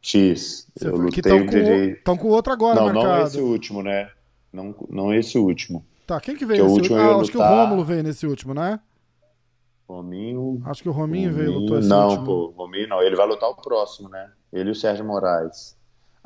[0.00, 0.66] X.
[0.76, 1.92] Cê eu lutei estão o com, DJ.
[1.92, 3.26] o- tão com outro agora Não, não marcado.
[3.28, 4.10] esse último, né?
[4.52, 5.84] Não, não esse último.
[6.06, 8.26] Tá, quem que veio Que nesse último Ah, acho que o lutar- Rômulo veio nesse
[8.26, 8.78] último, né?
[9.88, 10.62] Rominho.
[10.64, 12.24] Acho que o Rominho veio e Rominho- lutou esse Não, último.
[12.26, 13.02] pô, Rominho não.
[13.02, 14.30] Ele vai lutar o próximo, né?
[14.52, 15.76] Ele e o Sérgio Moraes.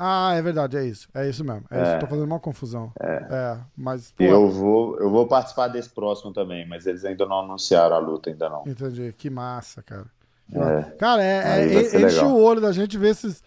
[0.00, 1.08] Ah, é verdade, é isso.
[1.12, 1.64] É isso mesmo.
[1.70, 1.98] É, isso, É.
[1.98, 2.92] tô fazendo uma confusão.
[3.00, 7.40] É, mas, pô, Eu vou, eu vou participar desse próximo também, mas eles ainda não
[7.40, 8.62] anunciaram a luta, ainda não.
[8.66, 9.12] entendi.
[9.18, 10.06] Que massa, cara.
[10.54, 10.82] É.
[10.98, 13.42] Cara, é, é- enche o olho da gente ver esses.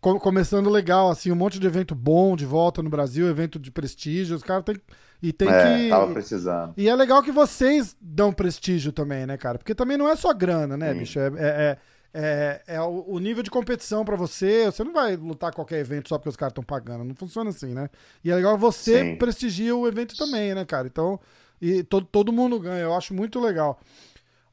[0.00, 3.70] co- Começando legal, assim, um monte de evento bom de volta no Brasil, evento de
[3.70, 4.36] prestígio.
[4.36, 4.76] Os caras tem.
[5.22, 5.88] E tem é, que.
[5.88, 6.74] tava precisando.
[6.76, 9.56] E é legal que vocês dão prestígio também, né, cara?
[9.58, 10.98] Porque também não é só grana, né, Sim.
[10.98, 11.18] bicho?
[11.18, 11.78] É, é,
[12.14, 14.66] é, é o o nível de competição pra você.
[14.66, 17.02] Você não vai lutar qualquer evento só porque os caras estão pagando.
[17.04, 17.90] Não funciona assim, né?
[18.24, 19.16] E é legal você Sim.
[19.16, 20.86] prestigia o evento também, né, cara?
[20.86, 21.18] Então,
[21.60, 22.80] e todo, todo mundo ganha.
[22.82, 23.78] Eu acho muito legal.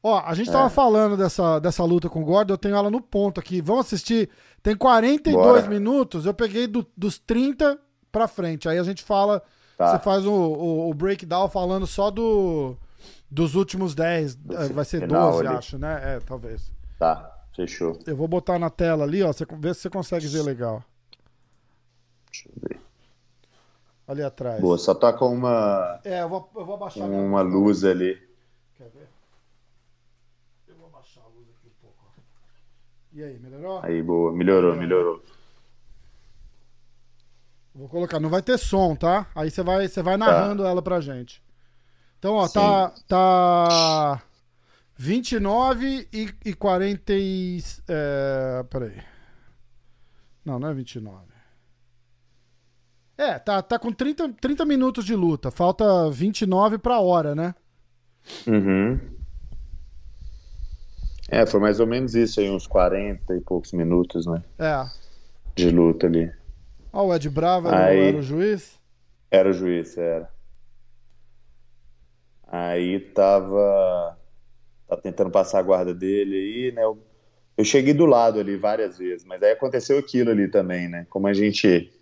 [0.02, 0.70] Ó, a gente tava É.
[0.70, 3.60] falando dessa, dessa luta com o Gordon, eu tenho ela no ponto aqui.
[3.60, 4.28] Vamos assistir.
[4.60, 5.68] Tem 42 Bora.
[5.68, 7.78] minutos, eu peguei do- dos 30
[8.10, 8.68] pra frente.
[8.68, 9.40] Aí a gente fala,
[9.78, 9.92] Tá.
[9.96, 12.76] você faz o, o, o breakdown falando só do
[13.30, 14.36] dos últimos 10.
[14.50, 15.56] eh, Vai ser final 12, ali.
[15.56, 16.00] acho, né?
[16.16, 16.70] É, talvez.
[16.98, 17.98] Tá, fechou.
[18.06, 19.32] Eu vou botar na tela ali, ó.
[19.32, 20.82] Você, vê se você consegue ver legal.
[22.30, 22.80] Deixa eu ver.
[24.06, 24.60] Ali atrás.
[24.60, 28.20] Boa, só tá com uma, É, eu vou, eu vou abaixar minha uma luz ali.
[28.76, 29.08] Quer ver?
[30.68, 32.12] Eu vou abaixar a luz aqui um pouco.
[33.12, 33.80] E aí, melhorou?
[33.82, 34.32] Aí, boa.
[34.32, 35.22] Melhorou, melhorou.
[37.74, 39.26] Vou colocar, não vai ter som, tá?
[39.34, 41.42] Aí você vai, você vai narrando ela pra gente.
[42.18, 42.54] Então, ó, Sim.
[42.54, 44.22] tá, tá
[44.96, 47.58] 29 e, e 40 e...
[47.88, 49.02] É, peraí.
[50.44, 51.32] Não, não é 29.
[53.16, 55.50] É, tá, tá com 30, 30 minutos de luta.
[55.50, 57.54] Falta 29 pra hora, né?
[58.46, 58.98] Uhum.
[61.28, 64.42] É, foi mais ou menos isso aí, uns 40 e poucos minutos, né?
[64.58, 64.86] É.
[65.54, 66.32] De luta ali.
[66.92, 68.08] Ó, o Ed Bravo era, Aí.
[68.08, 68.78] era o juiz.
[69.30, 70.28] Era o juiz, era.
[72.46, 74.18] Aí tava,
[74.96, 76.84] tá tentando passar a guarda dele aí, né?
[76.84, 76.98] Eu,
[77.56, 81.06] eu cheguei do lado ali várias vezes, mas aí aconteceu aquilo ali também, né?
[81.08, 81.92] Como a gente,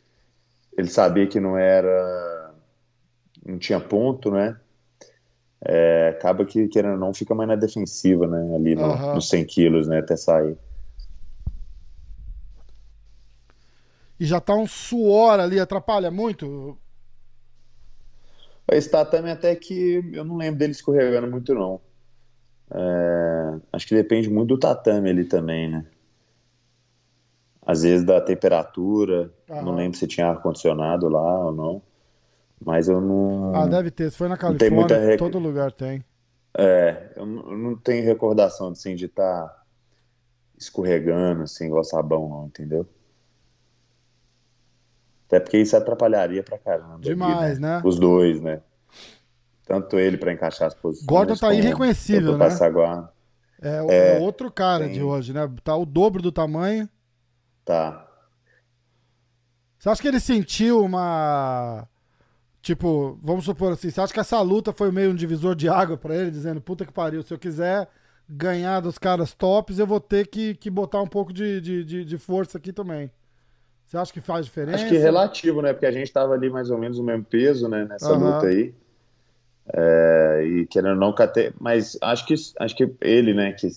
[0.76, 2.54] ele sabia que não era,
[3.44, 4.58] não tinha ponto, né?
[5.62, 8.54] É, acaba que, querendo ou não, fica mais na defensiva, né?
[8.54, 9.14] Ali no, Aham.
[9.14, 9.98] nos 100 quilos, né?
[9.98, 10.56] Até sair.
[14.18, 16.78] E já tá um suor ali, atrapalha muito.
[18.70, 21.80] Esse tatame até que eu não lembro dele escorregando muito, não.
[22.72, 25.84] É, acho que depende muito do tatame ali também, né?
[27.64, 29.64] Às vezes da temperatura, Aham.
[29.64, 31.82] não lembro se tinha ar-condicionado lá ou não.
[32.64, 33.54] Mas eu não.
[33.54, 34.10] Ah, deve ter.
[34.10, 36.04] Se foi na tem Califórnia, muita rec- todo lugar tem.
[36.56, 39.64] É, eu não, tenho recordação assim, de estar
[40.58, 42.86] escorregando, assim, igual sabão, não, entendeu?
[45.26, 46.98] Até porque isso atrapalharia pra caramba.
[47.02, 47.80] Demais, né?
[47.84, 48.60] Os dois, né?
[49.70, 51.06] Tanto ele pra encaixar as posições.
[51.06, 52.48] Gordon tá irreconhecível, né?
[52.72, 53.12] guarda.
[53.62, 55.48] É, o- É, é outro cara tem- de hoje, né?
[55.62, 56.88] Tá o dobro do tamanho.
[57.64, 58.04] Tá.
[59.78, 61.86] Você acha que ele sentiu uma.
[62.60, 65.96] Tipo, vamos supor assim, você acha que essa luta foi meio um divisor de água
[65.96, 67.88] pra ele, dizendo, puta que pariu, se eu quiser
[68.28, 72.04] ganhar dos caras tops, eu vou ter que, que botar um pouco de, de, de,
[72.04, 73.08] de força aqui também.
[73.86, 74.78] Você acha que faz diferença?
[74.78, 75.72] Acho que relativo, né?
[75.72, 77.84] Porque a gente tava ali mais ou menos no mesmo peso, né?
[77.88, 78.34] Nessa Aham.
[78.34, 78.74] luta aí.
[79.72, 83.52] É, e querendo ou não, cate- mas acho que, acho que ele, né?
[83.52, 83.68] Que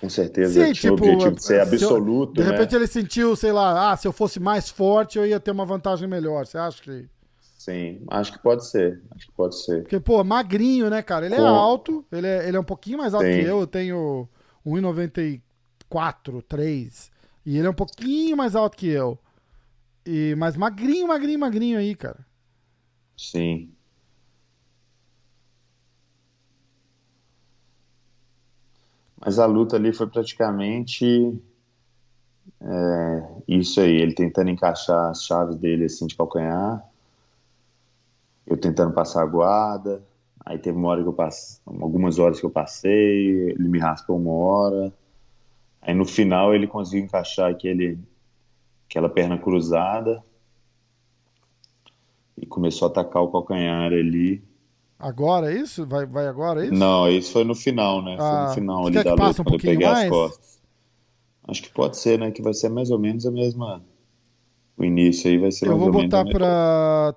[0.00, 2.50] com certeza Sim, tinha tipo, o objetivo de ser se eu- absoluto, De né?
[2.50, 5.64] repente ele sentiu, sei lá, ah, se eu fosse mais forte eu ia ter uma
[5.66, 6.46] vantagem melhor.
[6.46, 7.06] Você acha que.
[7.58, 9.00] Sim, acho que pode ser.
[9.14, 9.82] Acho que pode ser.
[9.82, 11.24] Porque, pô, magrinho, né, cara?
[11.26, 13.32] Ele é Com- alto, ele é, ele é um pouquinho mais alto Sim.
[13.40, 13.60] que eu.
[13.60, 14.28] Eu tenho
[14.66, 17.10] 1,94, 3.
[17.46, 19.18] E ele é um pouquinho mais alto que eu.
[20.06, 22.18] E, mas magrinho, magrinho, magrinho aí, cara.
[23.16, 23.70] Sim.
[29.24, 31.40] Mas a luta ali foi praticamente
[32.60, 36.84] é, isso aí, ele tentando encaixar as chaves dele assim de calcanhar,
[38.46, 40.02] eu tentando passar a guarda,
[40.44, 44.18] aí teve uma hora que eu passei, algumas horas que eu passei, ele me raspou
[44.18, 44.92] uma hora,
[45.80, 47.98] aí no final ele conseguiu encaixar aquele,
[48.88, 50.22] aquela perna cruzada
[52.36, 54.42] e começou a atacar o calcanhar ali.
[55.06, 55.86] Agora é isso?
[55.86, 56.74] Vai, vai agora é isso?
[56.74, 58.16] Não, isso foi no final, né?
[58.16, 60.08] Foi Ah, no final você ali da luta, um quando eu peguei as mais?
[60.08, 60.60] costas.
[61.46, 62.30] Acho que pode ser, né?
[62.30, 63.84] Que vai ser mais ou menos a mesma.
[64.78, 66.38] O início aí vai ser Eu mais vou ou menos a botar mesma.
[66.38, 67.14] pra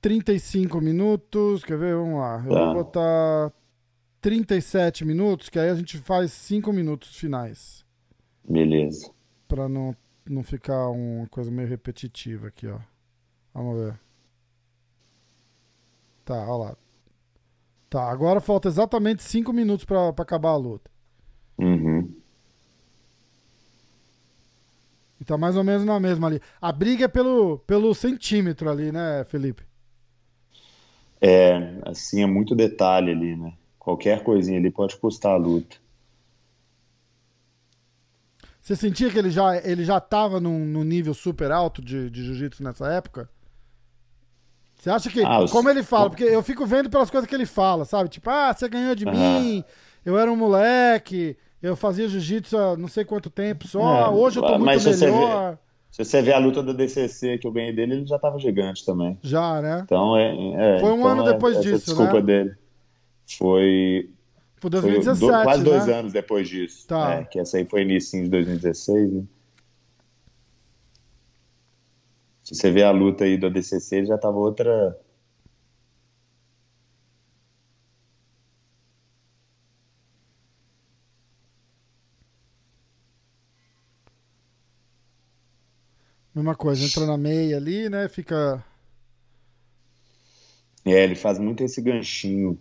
[0.00, 1.64] 35 minutos.
[1.64, 1.96] Quer ver?
[1.96, 2.44] Vamos lá.
[2.46, 2.64] Eu Tá.
[2.66, 3.52] vou botar
[4.20, 7.84] 37 minutos, que aí a gente faz 5 minutos finais.
[8.48, 9.10] Beleza.
[9.48, 9.92] Pra não,
[10.24, 12.78] não ficar uma coisa meio repetitiva aqui, ó.
[13.52, 13.98] Vamos ver.
[16.24, 16.76] Tá, ó lá.
[17.90, 20.90] Tá, agora falta exatamente 5 minutos pra, pra acabar a luta.
[21.58, 22.12] Uhum.
[25.20, 26.40] E tá mais ou menos na mesma ali.
[26.60, 29.64] A briga é pelo, pelo centímetro ali, né, Felipe?
[31.20, 33.52] É, assim, é muito detalhe ali, né?
[33.78, 35.76] Qualquer coisinha ali pode custar a luta.
[38.60, 42.22] Você sentia que ele já, ele já tava num, num nível super alto de, de
[42.22, 43.28] jiu-jitsu nessa época?
[44.78, 45.22] Você acha que.
[45.22, 46.08] Ah, os- Como ele fala?
[46.08, 48.08] Porque eu fico vendo pelas coisas que ele fala, sabe?
[48.08, 49.64] Tipo, ah, você ganhou de mim,
[50.04, 54.38] eu era um moleque, eu fazia jiu-jitsu há não sei quanto tempo só, É, hoje
[54.38, 55.58] eu tô muito mas melhor.
[55.90, 58.84] Se você ver a luta da DCC que eu ganhei dele, ele já tava gigante
[58.86, 59.18] também.
[59.22, 59.80] Já, né?
[59.84, 60.76] Então é.
[60.76, 62.22] é, Foi um então ano é- depois essa disso, desculpa né?
[62.22, 62.54] dele.
[63.36, 64.08] Foi,
[64.60, 65.70] Foi foi 2017, do- quase né?
[65.70, 66.86] dois anos depois disso.
[66.86, 67.14] Tá.
[67.14, 69.12] É, que essa aí foi início de 2016.
[69.12, 69.22] Né?
[72.48, 74.98] Se você ver a luta aí do ADCC, já tava outra.
[86.34, 88.08] Mesma coisa, entra na meia ali, né?
[88.08, 88.62] Fica.
[90.84, 92.58] É, ele faz muito esse ganchinho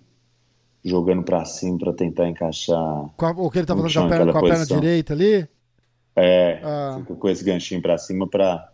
[0.84, 3.10] jogando pra cima pra tentar encaixar.
[3.16, 4.80] com a- o que ele tá fazendo com a perna, com a aquela perna posição?
[4.80, 5.48] direita ali?
[6.16, 6.98] É, Ah.
[7.00, 8.72] fica com esse ganchinho pra cima pra.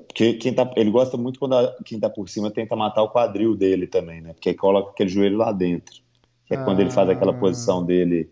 [0.00, 3.10] Porque quem tá, ele gosta muito quando a- quem tá por cima tenta matar o
[3.10, 4.32] quadril dele também, né?
[4.32, 6.02] Porque aí coloca aquele joelho lá dentro.
[6.46, 7.38] Que é quando ele faz aquela Ah.
[7.38, 8.28] posição dele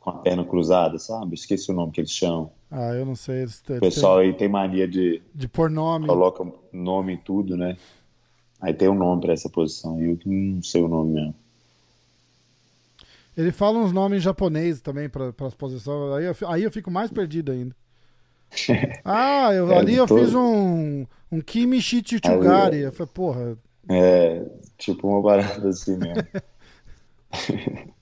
[0.00, 1.34] com a perna cruzada, sabe?
[1.34, 2.50] Esqueci o nome que eles chamam.
[2.70, 3.40] Ah, eu não sei.
[3.42, 6.06] Eles, O pessoal aí tem mania de de pôr nome.
[6.06, 7.76] coloca nome em tudo, né?
[8.60, 10.00] Aí tem um nome pra essa posição.
[10.00, 11.34] E eu que não sei o nome mesmo.
[13.36, 16.12] Ele fala uns nomes em japonês também para as posições.
[16.14, 17.74] Aí eu, aí eu fico mais perdido ainda.
[19.04, 22.80] Ah, eu, É, ali eu todo- fiz um, um Kimishi Chichugari.
[22.80, 23.58] Eu falei, porra.
[23.88, 24.44] É,
[24.76, 26.22] tipo uma parada assim mesmo.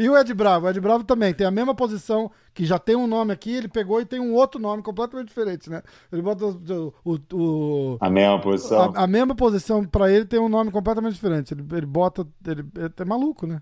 [0.00, 0.66] E o Ed Bravo?
[0.66, 3.66] O Ed Bravo também tem a mesma posição, que já tem um nome aqui, ele
[3.66, 5.82] pegou e tem um outro nome completamente diferente, né?
[6.12, 8.92] Ele bota o, o- o- A mesma posição.
[8.94, 11.52] a, a mesma posição pra ele tem um nome completamente diferente.
[11.52, 12.24] Ele, ele bota.
[12.46, 13.60] Ele, ele é maluco, né?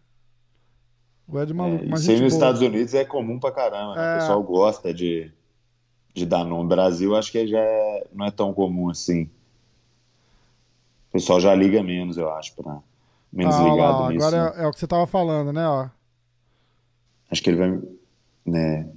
[1.26, 1.84] O Ed é maluco.
[1.84, 2.34] É, mas nos.
[2.34, 4.04] Estados Unidos é comum pra caramba, né?
[4.06, 4.16] É.
[4.16, 5.32] O pessoal gosta de,
[6.16, 6.68] de dar nome.
[6.68, 9.24] Brasil acho que já é- não é tão comum assim.
[11.10, 12.78] O pessoal já liga menos, eu acho, pra
[13.32, 14.26] menos Ah, ligado lá, nisso.
[14.26, 14.60] agora né?
[14.62, 15.66] é, é o que você tava falando, né?
[15.68, 15.88] Ó.
[17.30, 17.80] Acho que ele vai,
[18.46, 18.88] né,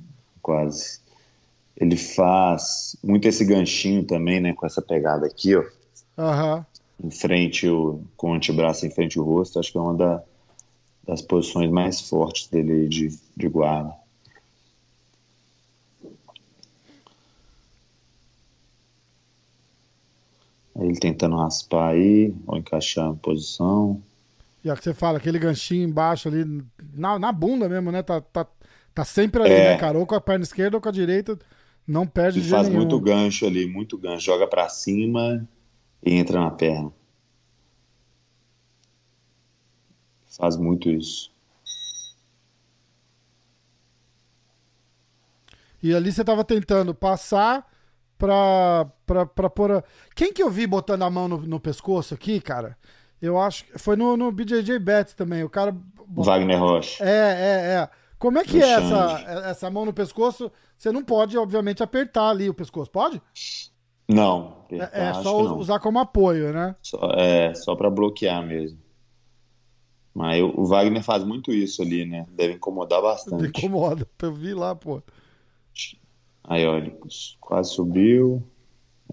[0.42, 1.02] quase.
[1.76, 5.64] Ele faz muito esse ganchinho também, né, com essa pegada aqui, ó,
[6.18, 6.66] Aham.
[7.04, 9.60] em frente, o, com o antebraço em frente ao rosto.
[9.60, 10.24] Acho que é uma da-
[11.08, 13.94] das posições mais fortes dele de, de guarda.
[20.80, 24.02] Ele tentando raspar aí, ou encaixar a posição.
[24.64, 26.44] E é o que você fala, aquele ganchinho embaixo ali,
[26.94, 28.02] na, na bunda mesmo, né?
[28.04, 28.46] Tá, tá,
[28.94, 29.64] tá sempre ali, É.
[29.64, 29.98] né, cara?
[29.98, 31.38] Ou com a perna esquerda ou com a direita,
[31.88, 32.80] não perde E de jeito faz nenhum.
[32.80, 34.26] muito gancho ali, muito gancho.
[34.26, 35.48] Joga pra cima
[36.06, 36.92] e entra na perna.
[40.30, 41.30] Faz muito isso.
[45.82, 47.66] E ali você tava tentando passar
[48.20, 49.84] pra, pra, pra pôr a...
[50.14, 52.78] Quem que eu vi botando a mão no, no pescoço aqui, cara?
[53.20, 55.44] Eu acho que foi no, no BJJ Betts também.
[55.44, 55.76] O cara.
[56.08, 57.04] Wagner Rocha.
[57.04, 57.90] É, é, é.
[58.18, 60.52] Como é que é essa, essa mão no pescoço?
[60.78, 63.22] Você não pode, obviamente, apertar ali o pescoço, pode?
[64.08, 65.58] Não, É, é só não.
[65.58, 66.76] usar como apoio, né?
[66.82, 68.80] Só, é, só pra bloquear mesmo.
[70.14, 72.26] Mas o o Wagner faz muito isso ali, né?
[72.32, 73.46] Deve incomodar bastante.
[73.48, 74.08] incomoda.
[74.22, 75.02] Eu vi lá, pô.
[76.50, 76.98] Aí, ele
[77.40, 78.44] quase subiu,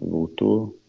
[0.00, 0.80] aí voltou.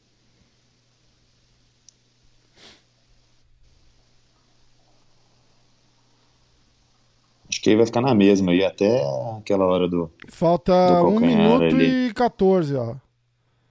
[7.49, 9.01] Acho que ele vai ficar na mesma aí até
[9.37, 10.11] aquela hora do.
[10.27, 12.07] Falta Do 1 calcanhar minuto ali.
[12.09, 12.95] e 14, ó.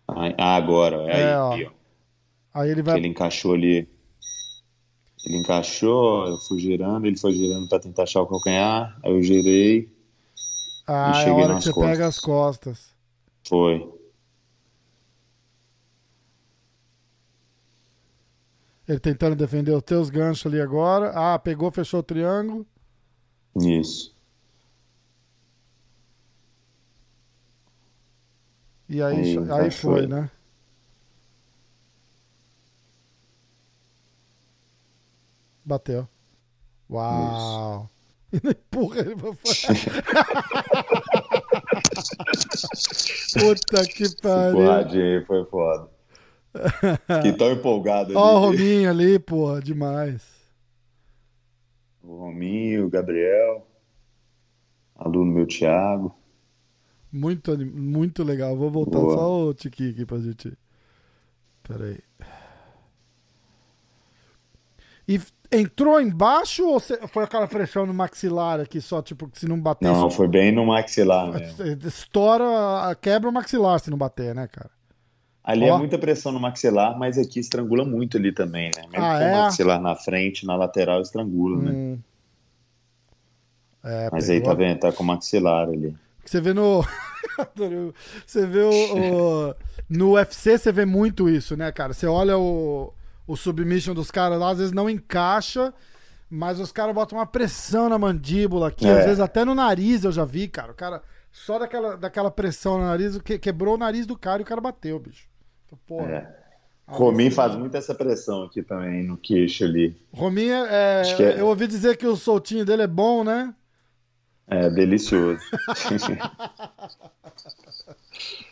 [0.09, 1.53] Ah, agora, é É, aí, ó.
[1.53, 1.69] aí.
[2.55, 2.99] Aí ele Que vai.
[2.99, 3.89] ele encaixou ali.
[5.27, 9.21] Ele encaixou, eu fui girando, ele foi girando pra tentar achar o calcanhar, aí eu
[9.23, 9.91] girei,
[10.87, 11.91] Ah, é a hora que você costas.
[11.93, 12.95] pega as costas.
[13.49, 13.93] foi.
[18.89, 21.11] Ele tentando defender os teus ganchos ali agora.
[21.11, 22.65] Ah, pegou, fechou o triângulo.
[23.57, 24.15] Isso.
[28.89, 30.07] E aí, Aí, aí, foi, foi.
[30.07, 30.31] né?
[35.65, 36.09] Bateu.
[36.89, 37.89] Uau!
[38.33, 39.75] E não empurra ele pra fora.
[43.39, 45.27] Puta que pariu.
[45.27, 45.89] Foi foda.
[47.17, 48.17] Fiquei tão empolgado ali.
[48.17, 50.23] Ó o Rominho ali, porra, demais.
[52.03, 53.67] O Rominho, o Gabriel,
[54.95, 56.15] aluno meu Thiago.
[57.13, 58.57] Muito, muito legal.
[58.57, 59.15] Vou voltar Boa.
[59.15, 60.53] só o Tiquinho aqui pra gente.
[61.63, 61.99] Pera aí.
[65.09, 65.21] E
[65.53, 69.85] entrou embaixo ou foi aquela pressão no maxilar aqui só, tipo, que se não bater,
[69.87, 71.65] Não, foi bem no maxilar mesmo.
[71.87, 72.45] estoura,
[73.01, 74.71] quebra o maxilar se não bater, né, cara?
[75.45, 75.75] Ali Ó.
[75.77, 78.83] é muita pressão no maxilar, mas aqui estrangula muito ali também, né?
[78.91, 79.29] Mesmo Ah, com é?
[79.29, 81.71] o maxilar na frente, na lateral estrangula, né?
[81.71, 81.99] Hum.
[83.85, 85.95] É, Mas aí tá vendo, tá com o maxilar ali.
[86.25, 86.85] Você vê no.
[88.27, 89.55] Você vê o-
[89.89, 91.93] No UFC, você vê muito isso, né, cara?
[91.93, 92.93] Você olha o,
[93.27, 95.73] o submission dos caras lá, às vezes não encaixa,
[96.31, 98.99] mas os caras botam uma pressão na mandíbula aqui, É.
[98.99, 100.73] às vezes até no nariz eu já vi, cara.
[100.73, 101.03] O cara,
[101.33, 104.61] só daquela, daquela pressão no nariz, que, quebrou o nariz do cara e o cara
[104.61, 105.27] bateu, bicho.
[105.87, 106.11] Porra.
[106.11, 106.47] É.
[106.89, 110.01] Você- faz muito essa pressão aqui também no queixo ali.
[110.13, 113.53] Rominho, é, que é- eu ouvi dizer que o soltinho dele é bom, né?
[114.47, 115.41] É delicioso.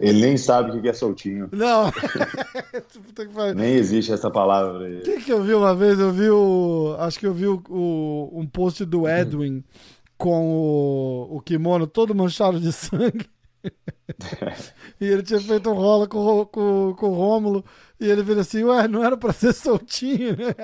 [0.00, 1.48] Ele nem sabe o que é soltinho.
[1.52, 1.90] Não.
[3.54, 5.98] Nem existe essa palavra pra O que, que eu vi uma vez?
[5.98, 6.96] Eu vi o.
[6.98, 9.62] Acho que eu vi o, o- um post do Edwin
[10.18, 13.26] com o, o kimono todo manchado de sangue.
[15.00, 17.64] e ele tinha feito um rola com, o- com, com o Rômulo.
[18.00, 20.54] E ele vira assim: Ué, não era pra ser soltinho, né?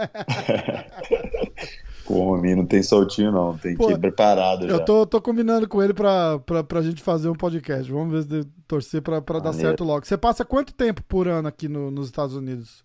[2.11, 3.57] O Rominho não tem soltinho, não.
[3.57, 4.75] Tem Pô, que ir preparado já.
[4.75, 7.91] Eu tô, tô combinando com ele pra, pra, pra gente fazer um podcast.
[7.91, 10.05] Vamos ver se de- torcer pra, pra dar certo logo.
[10.07, 12.83] Você passa quanto tempo por ano aqui no- nos Estados Unidos?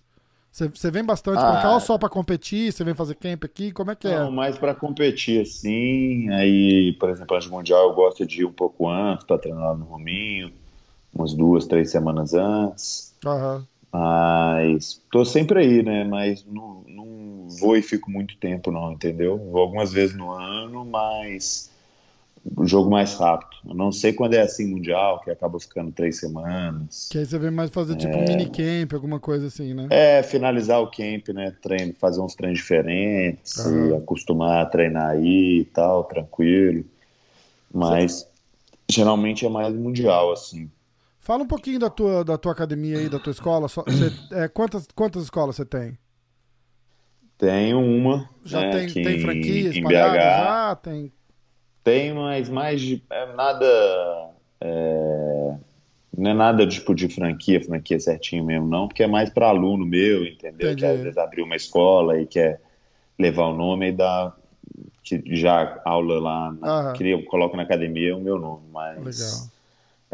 [0.51, 1.61] Você, você vem bastante pra Ah.
[1.61, 2.71] cá ou só pra competir?
[2.71, 3.71] Você vem fazer camp aqui?
[3.73, 4.19] Como é que é?
[4.19, 6.29] Não, mais para competir assim.
[6.29, 9.61] Aí, por exemplo, antes do Mundial eu gosto de ir um pouco antes para treinar
[9.71, 10.51] lá no Rominho,
[11.13, 13.13] umas duas, três semanas antes.
[13.25, 13.65] Aham.
[13.97, 16.03] Mas tô sempre aí, né?
[16.03, 19.37] Mas não, não vou e fico muito tempo, não, entendeu?
[19.37, 21.71] Vou algumas vezes no ano, mas
[22.57, 23.55] o jogo mais rápido.
[23.65, 27.07] Eu não sei quando é assim Mundial, que acaba ficando três semanas.
[27.09, 29.87] Que aí você vem mais fazer tipo um minicamp, alguma coisa assim, né?
[29.89, 31.55] É, finalizar o camp, né?
[31.61, 36.83] Treino, fazer uns treinos diferentes, e acostumar a treinar aí e tal, tranquilo.
[37.73, 38.27] Mas
[38.89, 40.69] geralmente é mais mundial, assim.
[41.25, 43.67] Fala um pouquinho da tua, da tua academia aí, da tua escola.
[43.67, 45.97] Só- você- é, quantas, quantas escolas você tem?
[47.35, 48.29] Tenho uma.
[48.45, 49.83] Já né, tem, tem em- franquia em?
[49.83, 49.89] BH.
[49.89, 51.11] Já tem.
[51.83, 53.03] Tem, mas mais de.
[53.09, 53.65] É nada.
[54.61, 55.55] é,
[56.15, 59.83] não é nada tipo de franquia, franquia certinho mesmo, não, porque é mais para aluno
[59.83, 60.67] meu, entendeu?
[60.71, 60.75] Entendi.
[60.81, 62.61] Que às vezes abriu uma escola e quer
[63.17, 64.31] levar o nome e dá.
[65.25, 66.93] Já aula lá, na, Aham.
[66.93, 69.54] cria, coloca na academia o meu nome, mas Legal.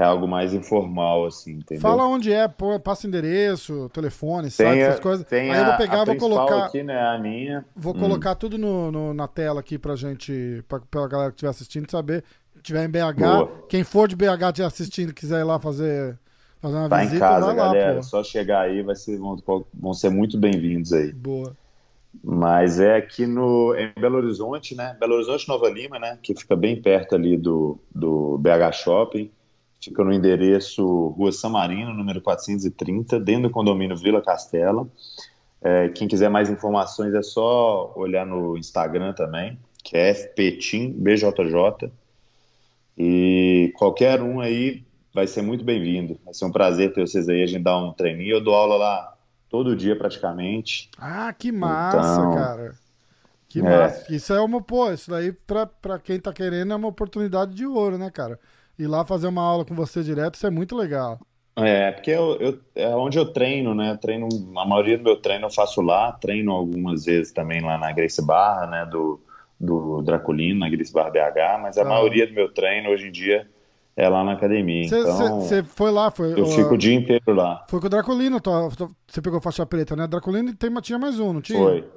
[0.02, 1.82] É algo mais informal, assim, entendeu?
[1.82, 5.26] Fala onde é, pô, passa endereço, telefone, site, tem, essas coisas.
[5.26, 7.66] tem Aí eu vou pegar, a vou colocar, aqui, né, a minha.
[7.76, 8.00] vou Hum.
[8.00, 11.90] colocar tudo no, no- na tela aqui pra gente, pra, pra galera que estiver assistindo
[11.90, 12.24] saber.
[12.56, 13.52] Se tiver em BH, Boa.
[13.70, 16.18] quem for de BH estiver assistindo e quiser ir lá fazer,
[16.60, 17.96] fazer uma Tá em visita, casa, vai lá, galera.
[17.98, 18.04] pô.
[18.04, 19.36] Só chegar aí vai ser, vão,
[19.74, 21.12] vão ser muito bem-vindos aí.
[21.14, 21.56] Boa.
[22.24, 24.98] Mas é aqui no em Belo Horizonte, né?
[25.00, 26.18] Belo Horizonte, Nova Lima, né?
[26.22, 29.32] Que fica bem perto ali do, do BH Shopping.
[29.82, 34.88] Fica no endereço Rua Samarino, número 430, dentro do condomínio Vila Castela.
[35.60, 41.92] É, quem quiser mais informações é só olhar no Instagram também, que é FPTIM, BJJ.
[42.96, 46.20] E qualquer um aí vai ser muito bem-vindo.
[46.24, 48.36] Vai ser um prazer ter vocês aí, a gente dá um treininho.
[48.36, 49.18] Eu dou aula lá
[49.50, 50.90] todo dia praticamente.
[50.98, 52.76] Ah, que massa, Então, cara.
[53.50, 53.64] Que é.
[53.64, 54.14] massa.
[54.14, 57.66] Isso é uma, pô, isso daí pra, pra quem tá querendo é uma oportunidade de
[57.66, 58.40] ouro, né, cara?
[58.80, 61.20] Ir lá fazer uma aula com você direto, isso é muito legal.
[61.56, 63.98] É, porque eu, eu- é onde eu treino, né?
[64.02, 67.92] Treino, a maioria do meu treino eu faço lá, treino algumas vezes também lá na
[67.92, 68.86] Grace Barra, né?
[68.86, 69.20] Do,
[69.60, 71.86] do Draculino, na Grace Barra BH, mas a Ah.
[71.86, 73.48] maioria do meu treino hoje em dia
[73.98, 74.86] é lá na academia.
[74.86, 76.32] Então, Você foi lá, foi.
[76.40, 77.64] eu fico o dia inteiro lá.
[77.70, 78.40] Foi com o Draculino,
[79.08, 80.08] você pegou faixa preta, né?
[80.08, 81.60] Draculino tem, tinha mais um, não tinha?
[81.60, 81.88] Foi.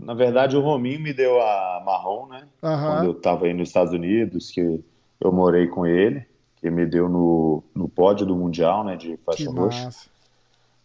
[0.00, 2.44] Na verdade, o Rominho me deu a marrom, né?
[2.62, 2.94] Aham.
[2.96, 4.80] Quando eu estava aí nos Estados Unidos, que
[5.20, 6.24] eu morei com ele,
[6.56, 8.96] que me deu no, no pódio do Mundial, né?
[8.96, 9.90] De faixa roxa.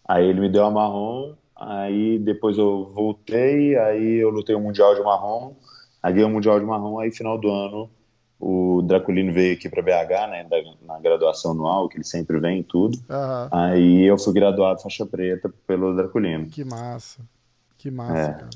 [0.08, 4.96] Aí ele me deu a marrom Aí depois eu voltei, aí eu lutei o Mundial
[4.96, 5.54] de Marrom,
[6.02, 7.90] aí ganhei o Mundial de Marrom, aí final do ano
[8.40, 10.46] o Draculino veio aqui para BH, né,
[10.82, 13.00] na graduação anual, que ele sempre vem e tudo.
[13.10, 13.48] Aham.
[13.50, 16.48] Aí eu fui graduado faixa preta pelo Draculino.
[16.48, 17.22] Que massa.
[17.78, 18.34] Que massa, É.
[18.34, 18.50] cara.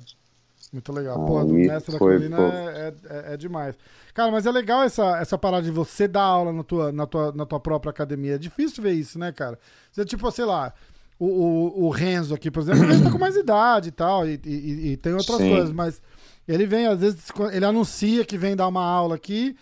[0.71, 1.25] Muito legal.
[1.25, 3.75] Pô, do mestre da foi, colina é, é, é demais.
[4.13, 7.31] Cara, mas é legal essa, essa parada de você dar aula na tua, na, tua,
[7.31, 8.35] na tua própria academia.
[8.35, 9.57] É difícil ver isso, né, cara?
[9.91, 10.73] Você, tipo, sei lá,
[11.17, 14.39] o, o, o Renzo aqui, por exemplo, ele tá com mais idade e tal, e,
[14.45, 15.49] e- e tem outras Sim.
[15.49, 16.01] coisas, mas
[16.47, 19.55] ele vem, às vezes, ele anuncia que vem dar uma aula aqui.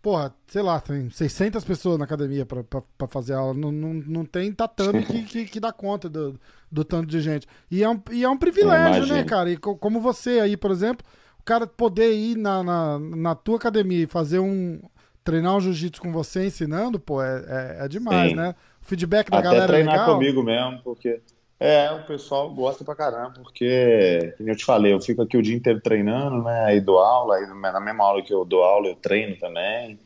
[0.00, 3.52] Porra, sei lá, tem 600 pessoas na academia pra, pra, pra fazer aula.
[3.52, 6.38] Não, não, não tem tatame que, que, que dá conta do,
[6.70, 7.46] do tanto de gente.
[7.70, 9.50] E é um, e é um privilégio, né, cara?
[9.50, 11.04] E co- como você aí, por exemplo,
[11.40, 14.80] o cara poder ir na, na, na tua academia e fazer um.
[15.24, 17.44] treinar um jiu-jitsu com você ensinando, pô, é,
[17.80, 18.36] é, é demais, Sim.
[18.36, 18.54] né?
[18.80, 20.14] O feedback da Até galera é treinar legal.
[20.14, 21.20] comigo mesmo, porque.
[21.60, 25.42] É, o pessoal gosta pra caramba, porque, como eu te falei, eu fico aqui o
[25.42, 26.64] dia inteiro treinando, né?
[26.66, 29.98] Aí dou aula, aí na mesma aula que eu dou aula, eu treino também.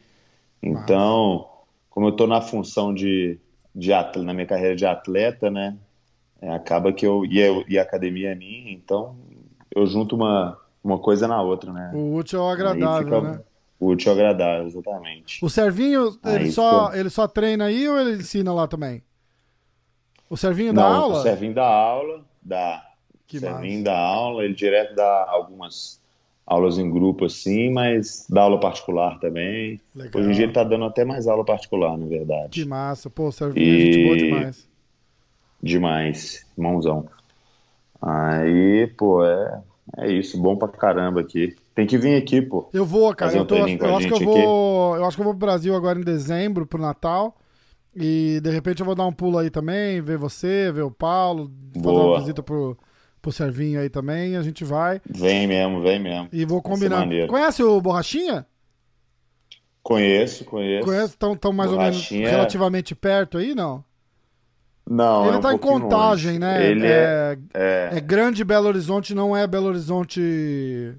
[0.62, 1.48] Então,
[1.90, 3.38] como eu tô na função de,
[3.74, 5.76] de atleta, na minha carreira de atleta, né?
[6.42, 7.24] é, acaba que eu.
[7.24, 9.16] E, eu, e a academia é minha, então
[9.74, 11.92] eu junto uma, uma coisa na outra, né?
[11.94, 13.40] O útil é o agradável, fica né?
[13.80, 15.44] Útil e agradável, exatamente.
[15.44, 19.03] O Servinho, ele Aí, só, ele só treina aí ou ele ensina lá também?
[20.32, 21.18] O Servinho dá aula?
[21.18, 22.82] o Servinho dá aula, dá.
[23.26, 23.84] Que o Servinho massa.
[23.84, 26.00] dá aula, ele direto dá algumas
[26.46, 29.78] aulas em grupo assim, mas dá aula particular também.
[29.94, 30.22] Legal.
[30.22, 32.48] Hoje em dia ele tá dando até mais aula particular, na verdade.
[32.48, 33.10] Que massa.
[33.10, 34.68] Pô, o Servinho é gente boa E- demais.
[35.62, 37.06] Demais, irmãozão.
[38.00, 39.60] Aí, pô, é,
[39.98, 41.54] é isso, bom pra caramba aqui.
[41.74, 42.70] Tem que vir aqui, pô.
[42.72, 43.36] Eu vou, cara.
[43.36, 43.64] Eu, tô, eu
[43.96, 44.96] acho que eu vou.
[44.96, 47.36] Eu acho que eu vou pro Brasil agora em dezembro, pro Natal.
[47.95, 51.51] E de repente eu vou dar um pulo aí também, ver você, ver o Paulo,
[51.74, 52.18] fazer uma Boa.
[52.20, 52.76] visita pro,
[53.20, 54.36] pro Servinho aí também.
[54.36, 55.01] A gente vai.
[55.09, 56.28] Vem mesmo, vem mesmo.
[56.32, 57.07] E vou combinar.
[57.28, 58.47] Conhece o Borrachinha?
[59.82, 60.86] Conheço, conheço.
[60.86, 61.07] Conhece?
[61.12, 63.84] Estão tão mais ou menos Borrachinha- relativamente perto aí, não?
[64.88, 66.38] Não, Ele é um tá em contagem, longe.
[66.40, 66.66] né?
[66.70, 70.95] Ele é, é, é grande Belo Horizonte, não é Belo Horizonte.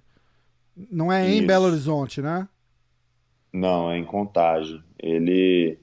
[0.90, 1.48] Não é em Isso.
[1.48, 2.48] Belo Horizonte, né?
[3.52, 4.82] Não, é em contagem.
[4.98, 5.78] Ele.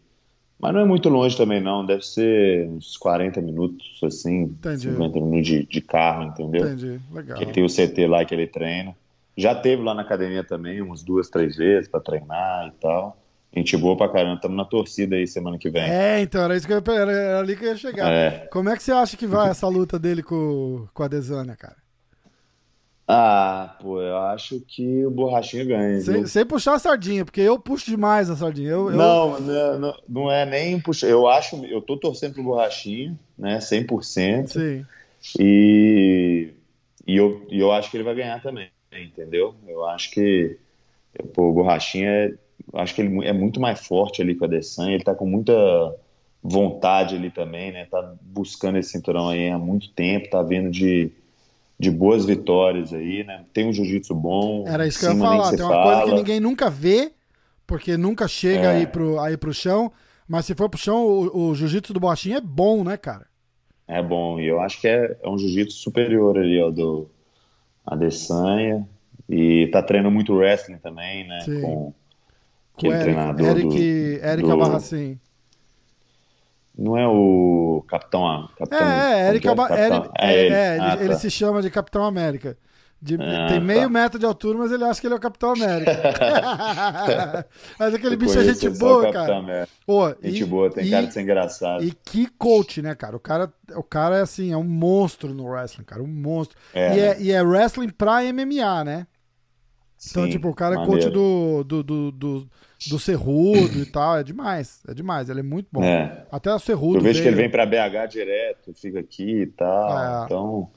[0.61, 1.85] Mas não é muito longe também, não.
[1.85, 4.91] Deve ser uns 40 minutos, assim, Entendi.
[4.91, 6.67] 50 minutos de, de carro, entendeu?
[6.67, 7.01] Entendi.
[7.11, 7.39] Legal.
[7.39, 8.95] Que tem o CT lá que ele treina.
[9.37, 13.17] Já teve lá na academia também, umas duas, três vezes pra treinar e tal.
[13.55, 14.37] Gente boa pra caramba.
[14.37, 15.83] Estamos na torcida aí semana que vem.
[15.83, 18.13] É, então, era isso que eu era, era ali que eu ia chegar.
[18.13, 18.47] É.
[18.53, 21.80] Como é que você acha que vai essa luta dele com, com a Desânia, cara?
[23.13, 26.01] Ah, pô, eu acho que o Borrachinha ganha.
[26.01, 28.71] Sem, sem puxar a sardinha, porque eu puxo demais a sardinha.
[28.71, 31.09] Eu, eu- Não, não, não, é nem puxar.
[31.09, 33.61] Eu acho, eu tô torcendo pro Borrachinha, né?
[33.61, 34.51] 100%.
[34.53, 34.87] Sim.
[35.39, 36.51] E,
[37.07, 39.55] e, eu, e eu acho que ele vai ganhar também, entendeu?
[39.67, 40.57] Eu acho que
[41.35, 42.35] pô, o Borrachinha é,
[42.75, 45.53] acho que ele é muito mais forte ali com a Adesanya, ele tá com muita
[46.43, 47.87] vontade ali também, né?
[47.87, 51.11] Tá buscando esse cinturão aí há muito tempo, tá vindo de,
[51.81, 53.45] de boas vitórias aí, né?
[53.55, 55.51] Tem um jiu-jitsu bom, Era isso que eu ia falar.
[55.57, 56.15] Tem uma coisa que fala.
[56.19, 57.13] ninguém nunca vê,
[57.67, 58.77] porque nunca chega É.
[58.77, 59.91] aí, pro, aí pro chão.
[60.29, 63.27] Mas se for pro chão, o, o jiu-jitsu do Borrachinha é bom, né, cara?
[63.89, 67.09] É bom, e eu acho que é, é um jiu-jitsu superior ali, ó, do
[67.87, 68.87] Adesanya.
[69.29, 71.41] E tá treinando muito wrestling também, né?
[71.41, 71.61] Sim.
[71.63, 71.95] Com
[72.75, 75.19] Com o aquele Eric, treinador Eric, do, Eric do-.
[76.77, 78.25] Não é o Capitão...
[78.27, 79.89] É, Capitão é, Eric, que Aba- é?
[79.91, 80.55] Capitão- Eric- é, ele.
[80.55, 81.15] é, ele, Ah, ele tá.
[81.19, 82.57] se chama de Capitão América.
[83.03, 83.89] De- Ah, tem meio tá.
[83.89, 85.91] metro de altura, mas ele acha que ele é o Capitão América.
[87.79, 89.67] mas aquele Eu bicho é gente boa, cara.
[89.87, 91.83] Pô, Gente e- boa, tem e- cara de ser engraçado.
[91.83, 93.17] E que coach, né, cara?
[93.17, 96.59] O cara, o cara é assim, é um monstro no wrestling, cara, um monstro.
[96.75, 99.07] É, e, é, e é wrestling pra MMA, né?
[100.09, 102.47] Então, Sim, tipo, o cara é coach do, do, do, do,
[102.89, 105.83] do Cerrudo e tal, é demais, é demais, ele é muito bom.
[105.85, 106.25] É.
[106.33, 109.47] Até o Cerrudo Eu vejo que ele veio- vem pra BH direto, fica aqui e
[109.47, 110.23] tal.
[110.23, 110.25] É.
[110.25, 110.71] Então,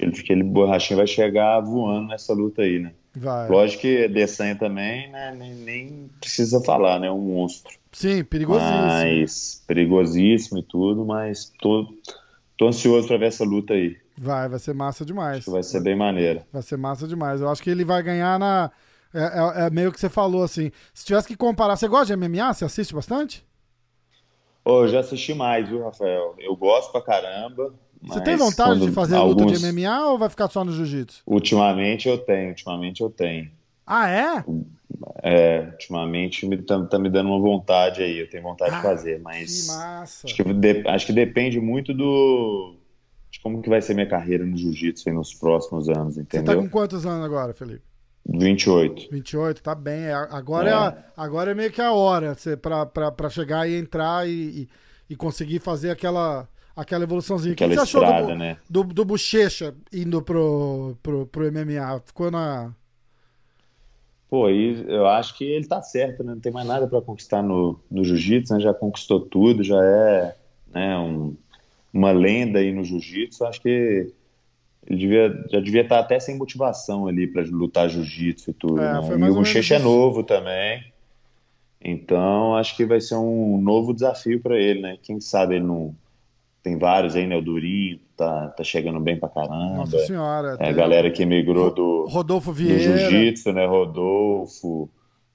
[0.00, 2.92] ele, aquele borrachinho vai chegar voando nessa luta aí, né?
[3.14, 3.48] Vai.
[3.48, 5.34] Lógico que Dessanha também, né?
[5.36, 7.10] Nem, nem precisa falar, né?
[7.10, 7.76] Um monstro.
[7.90, 8.72] Sim, perigosíssimo.
[8.80, 11.92] Mas perigosíssimo e tudo, mas tô,
[12.56, 13.96] tô ansioso pra ver essa luta aí.
[14.18, 15.38] Vai, vai ser massa demais.
[15.38, 16.46] Acho que vai ser bem maneira.
[16.52, 17.40] Vai ser massa demais.
[17.40, 18.70] Eu acho que ele vai ganhar na.
[19.14, 19.20] É,
[19.64, 20.70] é- é meio que você falou assim.
[20.94, 21.76] Se tivesse que comparar.
[21.76, 22.52] Você gosta de MMA?
[22.54, 23.44] Você assiste bastante?
[24.64, 26.34] Ô, eu já assisti mais, viu, Rafael?
[26.38, 27.74] Eu gosto pra caramba.
[28.02, 29.42] Você tem vontade de fazer alguns...
[29.42, 31.22] luta de MMA ou vai ficar só no jiu-jitsu?
[31.26, 33.50] Ultimamente eu tenho, ultimamente eu tenho.
[33.86, 34.44] Ah, é?
[35.22, 38.82] É, ultimamente me, tá, tá me dando uma vontade aí, eu tenho vontade Ah, de
[38.82, 40.26] fazer, Que mas massa.
[40.26, 42.74] acho que, de- acho que depende muito do,
[43.42, 46.46] como que vai ser minha carreira no jiu-jitsu nos próximos anos, entendeu?
[46.46, 47.82] Você tá com quantos anos agora, Felipe?
[48.24, 49.08] 28.
[49.10, 50.04] 28, tá bem.
[50.04, 52.36] É, agora é, é a, agora é meio que a hora
[53.14, 54.68] para chegar e entrar e, e,
[55.10, 57.54] e, conseguir fazer aquela, aquela evoluçãozinha.
[57.54, 58.56] Aquela o que você estrada, achou do, né?
[58.70, 62.00] do, do Bochecha indo pro, pro, pro MMA?
[62.04, 62.72] Ficou na.
[64.30, 66.32] Pô, eu acho que ele tá certo, né?
[66.32, 68.60] Não tem mais nada para conquistar no, no jiu-jitsu, né?
[68.60, 70.36] Já conquistou tudo, já é
[70.72, 71.36] né, um,
[71.92, 73.44] uma lenda aí no jiu-jitsu.
[73.44, 74.12] Acho que
[74.86, 78.80] ele devia, já devia estar até sem motivação ali para lutar jiu-jitsu e tudo.
[78.80, 79.26] É, né?
[79.28, 80.92] E o Bochecha é novo também.
[81.84, 84.98] Então, acho que vai ser um novo desafio para ele, né?
[85.02, 85.94] Quem sabe ele não.
[86.62, 87.36] Tem vários aí, né?
[87.36, 89.78] O Durinho tá, tá chegando bem pra caramba.
[89.78, 90.56] Nossa Senhora.
[90.60, 92.92] É, a galera que migrou do, Rodolfo Vieira.
[92.92, 93.66] do jiu-jitsu, né?
[93.66, 94.88] Rodolfo,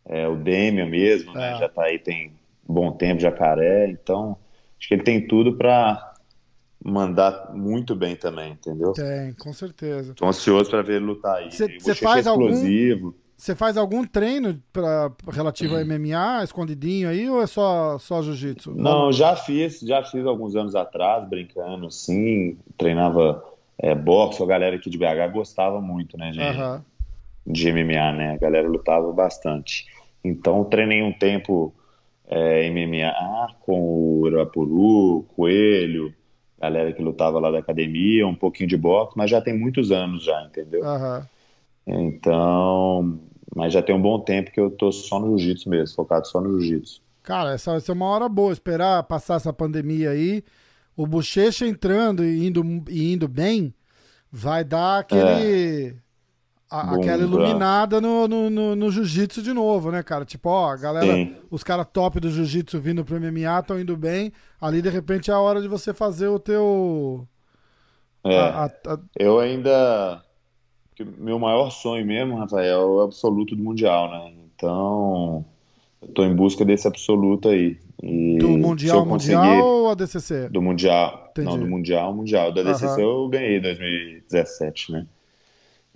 [0.05, 1.49] é, o Demian mesmo, né?
[1.49, 1.53] é.
[1.53, 1.60] né?
[1.60, 2.32] Já tá aí tem
[2.66, 3.89] bom tempo, jacaré.
[3.89, 4.38] Então,
[4.80, 6.07] acho que ele tem tudo para
[6.84, 8.93] mandar muito bem também, entendeu?
[8.93, 10.13] Tem, com certeza.
[10.13, 11.51] Tô ansioso para ver ele lutar aí.
[11.51, 13.07] Você faz explosivo.
[13.07, 18.23] algum você faz algum treino para relativo a MMA, escondidinho aí, ou é só, só
[18.23, 18.73] jiu-jitsu?
[18.73, 23.45] Não, já fiz, já fiz alguns anos atrás, brincando assim, treinava
[23.78, 26.82] é, boxe, a galera aqui de BH gostava muito, né, de, uhum.
[27.45, 29.86] de MMA, né, a galera lutava bastante.
[30.23, 31.71] Então, treinei um tempo
[32.28, 36.11] é, MMA com o Urapuru, Coelho,
[36.60, 40.24] galera que lutava lá da academia, um pouquinho de boxe, mas já tem muitos anos
[40.24, 40.82] já, entendeu?
[40.84, 41.24] Uhum.
[41.88, 43.20] Então,
[43.55, 46.41] mas já tem um bom tempo que eu tô só no jiu-jitsu mesmo, focado só
[46.41, 47.01] no jiu-jitsu.
[47.24, 50.43] Cara, essa vai ser uma hora boa, esperar passar essa pandemia aí.
[50.95, 53.74] O Bochecha entrando e indo, e indo bem,
[54.32, 55.88] vai dar aquele.
[55.89, 56.07] É.
[56.70, 60.26] A, aquela iluminada no, no, no, no jiu-jitsu de novo, né, cara?
[60.26, 61.36] Tipo, ó, a galera, Sim.
[61.49, 64.34] os caras top do jiu-jitsu vindo pro MMA estão indo bem.
[64.59, 67.26] Ali, de repente, é a hora de você fazer o teu.
[68.24, 68.38] É.
[68.38, 70.22] A, a, eu ainda
[71.18, 74.34] meu maior sonho mesmo, Rafael, é o absoluto do Mundial, né?
[74.55, 75.45] Então,
[76.01, 77.78] eu tô em busca desse absoluto aí.
[78.01, 80.49] E do Mundial, Mundial ou ADCC?
[80.49, 81.30] Do Mundial.
[81.32, 81.47] Entendi.
[81.47, 82.51] Não, do Mundial, Mundial.
[82.51, 83.24] Do ADCC uhum.
[83.24, 85.05] eu ganhei em 2017, né?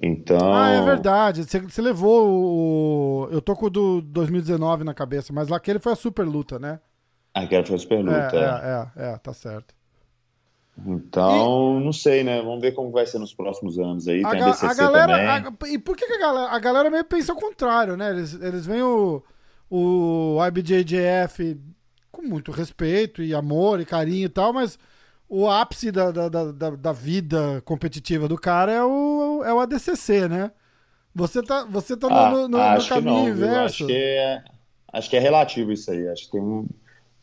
[0.02, 0.54] Então.
[0.54, 1.44] Ah, é verdade.
[1.44, 3.28] Você, você levou o.
[3.32, 6.58] Eu tô com o do 2019 na cabeça, mas lá aquele foi a super luta,
[6.58, 6.80] né?
[7.34, 8.92] Aquela foi a super luta.
[8.98, 9.76] É, é, é, é, tá certo.
[10.86, 11.84] Então, e...
[11.84, 12.42] não sei, né?
[12.42, 14.24] Vamos ver como vai ser nos próximos anos aí.
[14.26, 15.36] A, Tem a a galera.
[15.36, 18.10] A, e por que, que, a galera, a galera meio pensa o contrário, né?
[18.10, 19.22] Eles, eles veem o,
[19.70, 21.60] o IBJJF
[22.12, 24.80] com muito respeito e amor e carinho e tal, mas
[25.34, 30.28] o ápice da, da, da, da vida competitiva do cara é o, é o ADCC,
[30.28, 30.52] né?
[31.16, 33.86] Você tá, você tá ah, no, no, no caminho não, inverso.
[33.86, 34.44] Acho que, é,
[34.92, 36.06] acho que é relativo isso aí.
[36.10, 36.66] Acho que tem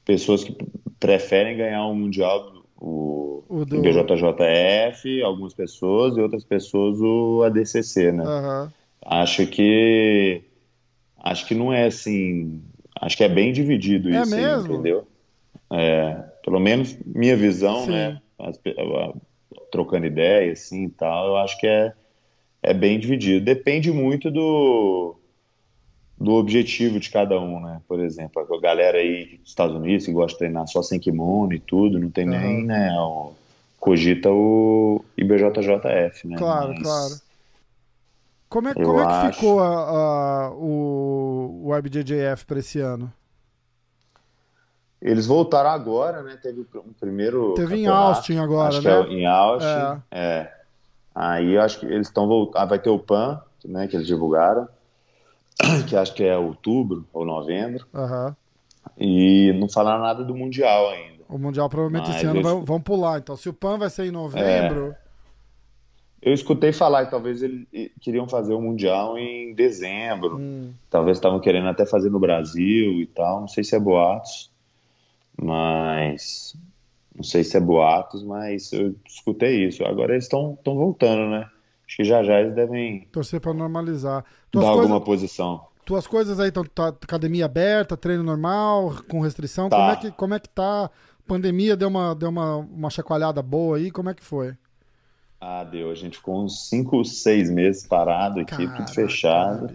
[0.06, 0.56] pessoas que
[0.98, 3.82] preferem ganhar um Mundial o, o do...
[3.82, 8.24] BJJF, algumas pessoas, e outras pessoas o ADCC, né?
[8.24, 8.70] Uhum.
[9.04, 10.44] Acho que
[11.22, 12.62] acho que não é assim,
[13.02, 15.06] acho que é bem dividido é isso, aí, entendeu?
[15.70, 17.90] É, pelo menos minha visão, Sim.
[17.90, 18.22] né?
[18.38, 18.58] As,
[19.70, 21.92] trocando ideia, assim, e tal, eu acho que é,
[22.62, 23.44] é bem dividido.
[23.44, 25.14] Depende muito do
[26.18, 27.80] do objetivo de cada um, né?
[27.86, 31.52] Por exemplo, a galera aí dos Estados Unidos que gosta de treinar só sem kimono
[31.52, 32.40] e tudo, não tem uhum.
[32.40, 32.98] nem, né?
[32.98, 33.34] O,
[33.78, 36.36] cogita o IBJJF, né?
[36.38, 37.14] Claro, Mas, claro.
[38.48, 43.12] Como é, como é que ficou a, a, o, o IBJJF para esse ano?
[45.00, 46.36] Eles voltaram agora, né?
[46.42, 47.54] Teve um primeiro.
[47.54, 49.04] Teve em Austin agora, acho né?
[49.04, 50.02] Que é em Austin.
[50.10, 50.18] É.
[50.18, 50.54] é.
[51.14, 52.62] Aí eu acho que eles estão voltando.
[52.62, 53.86] Ah, vai ter o PAN, né?
[53.86, 54.68] Que eles divulgaram.
[55.88, 57.86] que acho que é outubro ou novembro.
[57.92, 58.34] Uhum.
[58.96, 61.24] E não falaram nada do Mundial ainda.
[61.28, 62.64] O Mundial provavelmente Mas esse ano eu...
[62.64, 63.18] vão pular.
[63.18, 64.96] Então, se o PAN vai ser em novembro.
[65.04, 65.08] É...
[66.20, 67.64] Eu escutei falar que talvez eles
[68.00, 70.36] queriam fazer o Mundial em dezembro.
[70.36, 70.72] Hum.
[70.90, 73.42] Talvez estavam querendo até fazer no Brasil e tal.
[73.42, 74.50] Não sei se é boatos.
[75.40, 76.56] Mas.
[77.14, 79.84] Não sei se é boatos, mas eu escutei isso.
[79.84, 81.48] Agora eles estão voltando, né?
[81.86, 83.08] Acho que já já eles devem.
[83.10, 84.24] Torcer para normalizar.
[84.50, 84.82] Tuas dar coisa...
[84.82, 85.66] alguma posição.
[85.84, 89.70] Tuas coisas aí estão tá, academia aberta, treino normal, com restrição.
[89.70, 89.76] Tá.
[89.76, 90.90] Como, é que, como é que tá?
[91.26, 94.54] Pandemia deu uma, deu uma, uma chacoalhada boa aí, como é que foi?
[95.40, 95.90] Ah, deu.
[95.90, 99.74] A gente ficou uns 5, 6 meses parado aqui, Caraca, tudo fechado.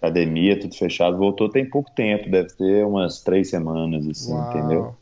[0.00, 1.16] Academia, tudo fechado.
[1.18, 4.50] Voltou tem pouco tempo, deve ter umas três semanas, assim, Uau.
[4.50, 4.96] entendeu?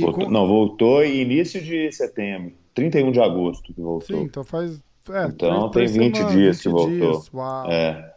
[0.00, 0.30] Voltou, com...
[0.30, 4.16] Não, voltou início de setembro, 31 de agosto que voltou.
[4.18, 7.20] Sim, então faz é, então tem 20 dias 20 que voltou.
[7.20, 7.30] Dias.
[7.72, 8.14] É.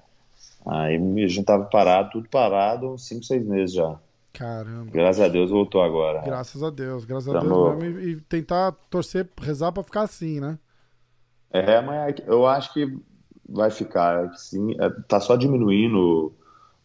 [0.66, 3.96] Aí a gente tava parado, tudo parado, uns 5, 6 meses já.
[4.34, 4.90] Caramba.
[4.92, 6.22] Graças a Deus voltou agora.
[6.22, 8.00] Graças a Deus, graças a Tamo- Deus mesmo.
[8.00, 10.58] E, e tentar torcer, rezar pra ficar assim, né?
[11.52, 12.98] É, mas eu acho que
[13.52, 14.76] vai ficar, sim.
[14.80, 16.34] É, Tá só diminuindo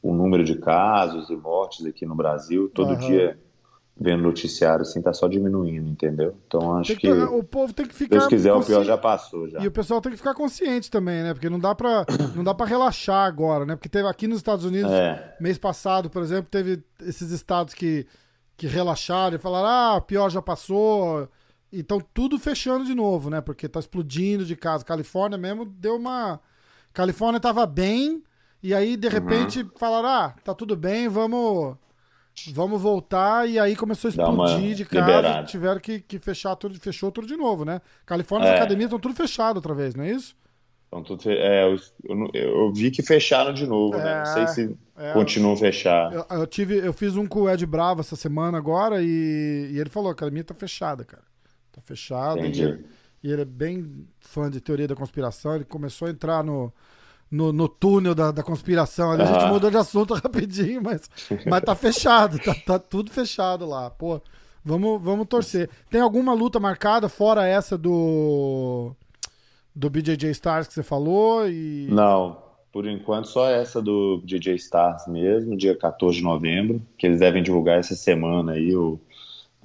[0.03, 2.71] o, número de casos e mortes aqui no Brasil.
[2.75, 3.07] Todo Aham.
[3.07, 3.39] dia
[3.97, 6.35] vendo noticiário assim, tá só diminuindo, entendeu?
[6.49, 8.17] Então acho que, que- se o povo tem que ficar.
[8.17, 9.61] Deus quiser, o pior já passou já.
[9.61, 11.33] E o pessoal tem que ficar consciente também, né?
[11.33, 12.05] Porque não dá pra,
[12.35, 13.77] não dá pra relaxar agora, né?
[13.77, 18.05] Porque teve aqui nos Estados Unidos, É, mês passado, por exemplo, teve esses estados que,
[18.57, 21.29] que relaxaram e falaram: ah, o pior já passou.
[21.73, 23.41] E estão tudo fechando de novo, né?
[23.41, 24.85] Porque tá explodindo de casa.
[24.85, 26.41] Califórnia mesmo deu uma.
[26.95, 28.23] Califórnia tava bem,
[28.63, 28.97] e aí, Uhum.
[29.01, 31.77] de repente, falaram: ah, tá tudo bem, vamos.
[32.53, 35.47] Vamos voltar, e aí começou a explodir de casa, liberada.
[35.47, 37.81] tiveram que, que fechar tudo, fechou tudo de novo, né?
[38.05, 38.57] Califórnia, as É.
[38.59, 40.35] academias estão tudo fechado outra vez, não é isso?
[40.89, 41.77] então tudo é, eu,
[42.09, 44.19] eu eu vi que fecharam de novo, né?
[44.19, 45.13] Não sei É, se é.
[45.13, 46.25] continuam fechados.
[46.29, 49.79] Eu, eu tive, eu fiz um com o Ed Bravo essa semana agora e, e
[49.79, 51.23] ele falou: a academia tá fechada, cara.
[51.71, 52.39] Tá fechada.
[52.41, 52.63] E Entendi.
[52.65, 52.85] ele,
[53.25, 55.55] e ele é bem fã de teoria da conspiração.
[55.55, 56.71] Ele começou a entrar no,
[57.31, 59.13] no, no túnel da, da conspiração.
[59.13, 61.09] Ali a gente mudou de assunto rapidinho, mas,
[61.47, 62.39] mas tá fechado.
[62.39, 63.89] Tá, tá tudo fechado lá.
[63.89, 64.21] Pô,
[64.63, 65.71] vamos, vamos torcer.
[65.89, 68.95] Tem alguma luta marcada fora essa do.
[69.75, 71.49] Do BJJ Stars que você falou?
[71.49, 71.89] E...
[71.91, 72.37] Não,
[72.71, 77.43] por enquanto só essa do DJ Stars mesmo, dia 14 de novembro, que eles devem
[77.43, 79.01] divulgar essa semana aí o,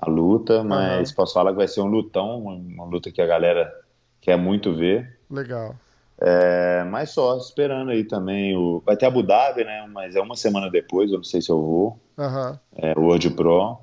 [0.02, 3.72] a luta, mas posso falar que vai ser um lutão, uma, luta que a galera
[4.22, 5.20] quer muito ver.
[5.30, 5.76] Legal.
[6.22, 8.82] É, mas só, esperando aí também o.
[8.86, 9.88] Vai ter Abu Dhabi, né?
[9.92, 12.00] Mas é uma semana depois, eu não sei se eu vou.
[12.18, 12.60] Aham.
[12.76, 13.80] É, o World Pro.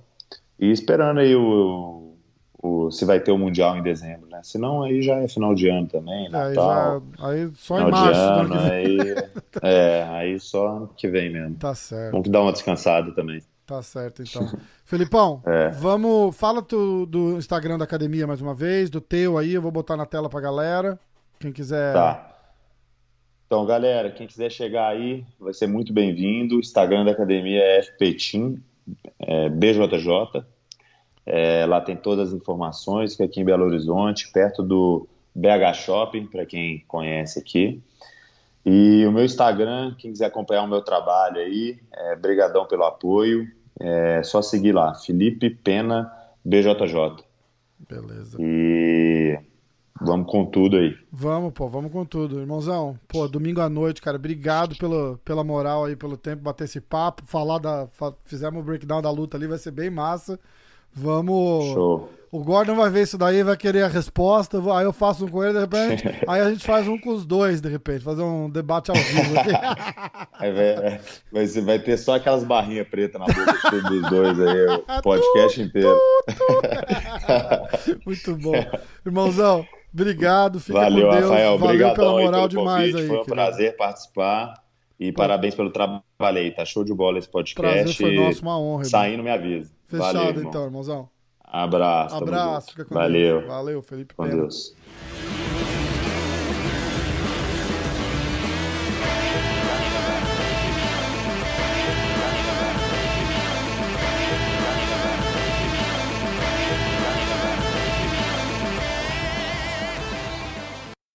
[0.59, 2.15] E esperando aí o,
[2.63, 4.41] o- se vai ter o Mundial em dezembro, né?
[4.43, 7.03] Se não, aí já é final de ano também, Aí, Natal.
[7.19, 8.21] já, aí só em Final março.
[8.33, 9.17] ano aí,
[9.63, 11.57] é, aí só ano que vem mesmo.
[11.59, 12.13] Tá certo.
[12.13, 13.41] Vamos dar uma descansada também.
[13.67, 14.49] Tá certo, então.
[14.85, 15.71] Felipão, É.
[15.71, 16.37] vamos.
[16.37, 19.97] Fala tu, do Instagram da academia mais uma vez, do teu aí, eu vou botar
[19.97, 20.99] na tela pra galera.
[21.41, 21.93] Quem quiser.
[21.93, 22.33] Tá.
[23.47, 26.57] Então, galera, quem quiser chegar aí, vai ser muito bem-vindo.
[26.57, 28.57] O Instagram da academia é FPTeam,
[29.19, 30.45] é, BJJ.
[31.25, 35.75] É, lá tem todas as informações, que é aqui em Belo Horizonte, perto do BH
[35.75, 37.83] Shopping, para quem conhece aqui.
[38.65, 43.47] E o meu Instagram, quem quiser acompanhar o meu trabalho aí, é brigadão pelo apoio.
[43.79, 46.11] É só seguir lá, Felipe Pena
[46.45, 47.25] BJJ.
[47.89, 48.39] Beleza.
[48.41, 49.39] E
[50.01, 50.97] vamos com tudo aí.
[51.13, 52.41] Vamos, pô, vamos com tudo.
[52.41, 56.81] Irmãozão, pô, domingo à noite, cara, obrigado pelo, pela moral aí, pelo tempo, bater esse
[56.81, 57.89] papo, falar da.
[58.25, 60.39] fizemos o breakdown da luta ali, vai ser bem massa.
[60.97, 61.67] Vamos.
[61.75, 62.11] Show.
[62.33, 64.59] O Gordon vai ver isso daí, vai querer a resposta.
[64.77, 66.05] Aí eu faço um com ele, de repente.
[66.29, 68.03] aí a gente faz um com os dois, de repente.
[68.05, 69.51] Fazer um debate ao vivo aqui.
[70.35, 71.01] Aí vai,
[71.33, 75.63] vai, ser- vai ter só aquelas barrinhas pretas na boca dos dois aí, o podcast
[75.63, 75.97] inteiro.
[78.05, 78.55] Muito bom.
[79.05, 80.61] Irmãozão, obrigado.
[80.61, 81.31] Fica Valeu, com Deus.
[81.31, 81.59] Rafael.
[81.59, 82.97] Valeu Obrigadão pela moral demais convite.
[83.03, 83.07] aí.
[83.09, 83.35] Foi um querido.
[83.35, 84.55] prazer participar.
[84.99, 86.51] E parabéns pelo trabalho aí.
[86.51, 87.61] Tá show de bola esse podcast.
[87.61, 88.85] Prazer foi nosso, uma honra.
[88.85, 89.71] Saindo, me avisa.
[89.89, 90.49] Fechado Valeu, irmão.
[90.49, 91.09] então, irmãozão.
[91.45, 92.17] Abraço.
[92.17, 93.39] Abraço, fica com Valeu.
[93.39, 93.47] Deus.
[93.49, 94.37] Valeu, Felipe Com Pena.
[94.37, 94.75] Deus.